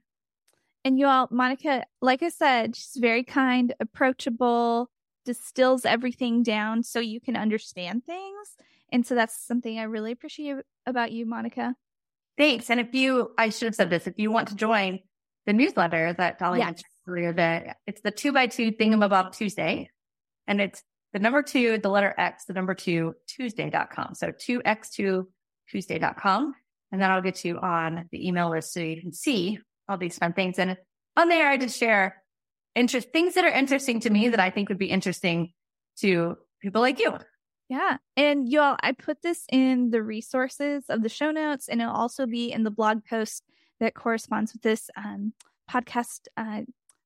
And 0.85 0.97
you 0.97 1.07
all, 1.07 1.27
Monica, 1.29 1.85
like 2.01 2.23
I 2.23 2.29
said, 2.29 2.75
she's 2.75 2.95
very 2.97 3.23
kind, 3.23 3.73
approachable, 3.79 4.89
distills 5.25 5.85
everything 5.85 6.43
down 6.43 6.83
so 6.83 6.99
you 6.99 7.19
can 7.19 7.35
understand 7.35 8.05
things. 8.05 8.55
And 8.91 9.05
so 9.05 9.15
that's 9.15 9.45
something 9.45 9.77
I 9.77 9.83
really 9.83 10.11
appreciate 10.11 10.57
about 10.85 11.11
you, 11.11 11.25
Monica. 11.25 11.75
Thanks. 12.37 12.69
And 12.69 12.79
if 12.79 12.93
you, 12.93 13.31
I 13.37 13.49
should 13.49 13.67
have 13.67 13.75
said 13.75 13.89
this, 13.89 14.07
if 14.07 14.17
you 14.17 14.31
want 14.31 14.47
to 14.47 14.55
join 14.55 14.99
the 15.45 15.53
newsletter 15.53 16.13
that 16.13 16.39
Dolly 16.39 16.59
yes. 16.59 16.65
mentioned 16.65 16.85
earlier, 17.07 17.33
that 17.33 17.77
it's 17.85 18.01
the 18.01 18.11
two 18.11 18.31
by 18.31 18.47
two 18.47 18.71
thingamabob 18.71 19.33
Tuesday. 19.35 19.89
And 20.47 20.61
it's 20.61 20.81
the 21.11 21.19
number 21.19 21.43
two, 21.43 21.77
the 21.77 21.89
letter 21.89 22.15
X, 22.17 22.45
the 22.45 22.53
number 22.53 22.73
two, 22.73 23.15
Tuesday.com. 23.27 24.15
So 24.15 24.31
2x2 24.31 25.25
Tuesday.com. 25.69 26.55
And 26.91 27.01
then 27.01 27.11
I'll 27.11 27.21
get 27.21 27.43
you 27.45 27.59
on 27.59 28.07
the 28.11 28.27
email 28.27 28.49
list 28.49 28.73
so 28.73 28.79
you 28.79 28.99
can 28.99 29.13
see 29.13 29.59
all 29.89 29.97
these 29.97 30.17
fun 30.17 30.33
things. 30.33 30.59
And 30.59 30.77
on 31.17 31.27
there, 31.27 31.49
I 31.49 31.57
just 31.57 31.77
share 31.77 32.23
interest 32.75 33.09
things 33.11 33.33
that 33.33 33.43
are 33.43 33.51
interesting 33.51 33.99
to 34.01 34.09
me 34.09 34.29
that 34.29 34.39
I 34.39 34.49
think 34.49 34.69
would 34.69 34.77
be 34.77 34.89
interesting 34.89 35.51
to 35.99 36.37
people 36.61 36.81
like 36.81 36.99
you. 36.99 37.17
Yeah. 37.67 37.97
And 38.15 38.49
y'all, 38.49 38.77
I 38.81 38.93
put 38.93 39.21
this 39.21 39.45
in 39.51 39.91
the 39.91 40.01
resources 40.01 40.85
of 40.89 41.03
the 41.03 41.09
show 41.09 41.31
notes, 41.31 41.67
and 41.67 41.81
it'll 41.81 41.93
also 41.93 42.25
be 42.25 42.51
in 42.51 42.63
the 42.63 42.71
blog 42.71 43.05
post 43.05 43.43
that 43.79 43.93
corresponds 43.93 44.53
with 44.53 44.61
this 44.61 44.89
um, 44.97 45.33
podcast 45.69 46.21
uh, 46.37 46.61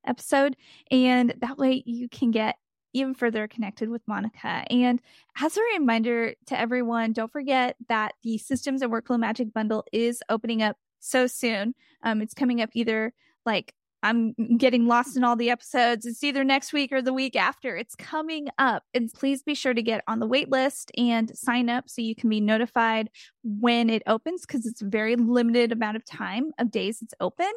episode. 0.07 0.55
And 0.89 1.33
that 1.41 1.57
way 1.57 1.84
you 1.86 2.07
can 2.07 2.31
get 2.31 2.55
even 2.93 3.13
further 3.13 3.47
connected 3.47 3.89
with 3.89 4.03
Monica. 4.07 4.63
And 4.69 5.01
as 5.41 5.57
a 5.57 5.61
reminder 5.73 6.36
to 6.45 6.59
everyone, 6.59 7.11
don't 7.11 7.31
forget 7.31 7.75
that 7.89 8.13
the 8.23 8.38
Systems 8.38 8.81
and 8.81 8.91
Workflow 8.91 9.19
Magic 9.19 9.53
Bundle 9.53 9.84
is 9.91 10.21
opening 10.29 10.61
up 10.61 10.77
so 11.04 11.28
soon. 11.28 11.76
Um, 12.04 12.22
it's 12.22 12.34
coming 12.34 12.62
up 12.62 12.70
either 12.74 13.14
like 13.45 13.74
I'm 14.04 14.34
getting 14.58 14.86
lost 14.86 15.16
in 15.16 15.24
all 15.24 15.38
the 15.38 15.49
episodes. 15.49 16.06
It's 16.06 16.24
either 16.26 16.43
next 16.43 16.74
week 16.74 16.91
or 16.91 17.01
the 17.01 17.14
week 17.14 17.38
after. 17.38 17.78
It's 17.78 17.95
coming 17.95 18.49
up. 18.58 18.84
And 18.93 19.12
please 19.12 19.43
be 19.43 19.56
sure 19.56 19.74
to 19.74 19.82
get 19.82 20.04
on 20.10 20.20
the 20.20 20.28
wait 20.28 20.51
list 20.51 20.91
and 20.97 21.36
sign 21.38 21.70
up 21.70 21.89
so 21.89 22.01
you 22.01 22.14
can 22.14 22.30
be 22.30 22.41
notified 22.41 23.10
when 23.43 23.89
it 23.89 24.04
opens 24.06 24.41
because 24.41 24.66
it's 24.66 24.82
a 24.82 24.88
very 24.88 25.16
limited 25.16 25.72
amount 25.72 25.95
of 25.95 26.04
time 26.04 26.51
of 26.60 26.70
days 26.70 27.01
it's 27.01 27.14
open. 27.22 27.51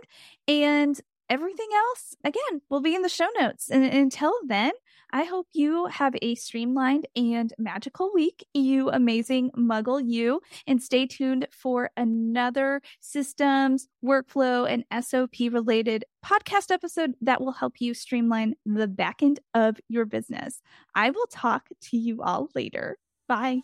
And 0.47 1.01
everything 1.29 1.69
else, 1.75 2.17
again, 2.25 2.63
will 2.69 2.81
be 2.81 2.95
in 2.95 3.03
the 3.03 3.09
show 3.09 3.29
notes. 3.39 3.71
And 3.71 3.85
until 3.85 4.35
then, 4.47 4.73
I 5.13 5.25
hope 5.25 5.47
you 5.53 5.87
have 5.87 6.15
a 6.21 6.35
streamlined 6.35 7.07
and 7.15 7.53
magical 7.59 8.13
week, 8.13 8.47
you 8.55 8.91
amazing 8.91 9.51
muggle 9.57 10.03
you, 10.05 10.41
and 10.67 10.83
stay 10.83 11.07
tuned 11.07 11.47
for 11.53 11.91
another 11.97 12.83
systems, 13.01 13.89
workflow, 14.05 14.69
and 14.69 14.85
SOP 15.05 15.53
related 15.53 16.05
podcast 16.25 16.71
episode 16.73 17.15
that 17.21 17.41
will 17.41 17.53
help 17.53 17.75
you 17.81 17.95
streamline 17.95 18.55
the 18.65 18.89
back 18.89 19.23
end 19.23 19.41
of 19.55 19.77
your 19.89 20.05
business. 20.05 20.61
I 20.95 21.11
will 21.11 21.27
talk 21.31 21.69
to 21.83 21.97
you 21.97 22.23
all 22.23 22.49
later. 22.55 22.99
Bye. 23.29 23.61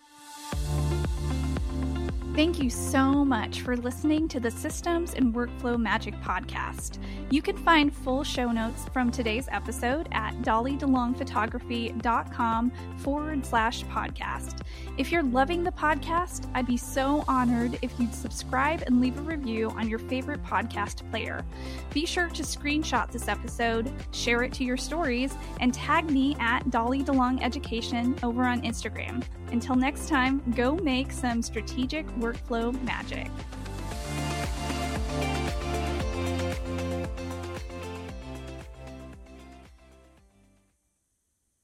Thank 2.35 2.62
you 2.62 2.70
so 2.70 3.26
much 3.26 3.61
for 3.61 3.76
listening 3.76 4.26
to 4.28 4.41
the 4.41 4.51
Systems 4.51 5.12
and 5.12 5.35
Workflow 5.35 5.78
Magic 5.78 6.14
podcast. 6.22 6.97
You 7.28 7.43
can 7.43 7.59
find 7.59 7.95
full 7.95 8.24
show 8.24 8.51
notes 8.51 8.87
from 8.91 9.11
today's 9.11 9.49
episode 9.51 10.09
at 10.12 10.41
dollydelongphotography.com 10.41 12.72
forward 12.97 13.45
slash 13.45 13.85
podcast. 13.85 14.62
If 14.99 15.11
you're 15.11 15.22
loving 15.22 15.64
the 15.64 15.72
podcast, 15.72 16.47
I'd 16.55 16.66
be 16.66 16.76
so 16.76 17.24
honored 17.26 17.78
if 17.80 17.99
you'd 17.99 18.14
subscribe 18.14 18.82
and 18.86 19.01
leave 19.01 19.16
a 19.18 19.22
review 19.22 19.70
on 19.70 19.88
your 19.88 19.99
favorite 19.99 20.43
podcast 20.45 21.09
player. 21.11 21.43
Be 21.95 22.05
sure 22.05 22.28
to 22.28 22.43
screenshot 22.43 23.11
this 23.11 23.26
episode, 23.26 23.90
share 24.11 24.43
it 24.43 24.53
to 24.55 24.64
your 24.64 24.76
stories, 24.76 25.34
and 25.61 25.72
tag 25.72 26.11
me 26.11 26.36
at 26.38 26.68
Dolly 26.70 27.03
DeLong 27.03 27.43
Education 27.43 28.14
over 28.22 28.45
on 28.45 28.61
Instagram. 28.61 29.24
Until 29.51 29.76
next 29.76 30.11
time, 30.11 30.43
go 30.55 30.76
make 30.76 31.11
some 31.11 31.40
strategic 31.40 32.07
workflow 32.16 32.78
magic. 32.82 33.30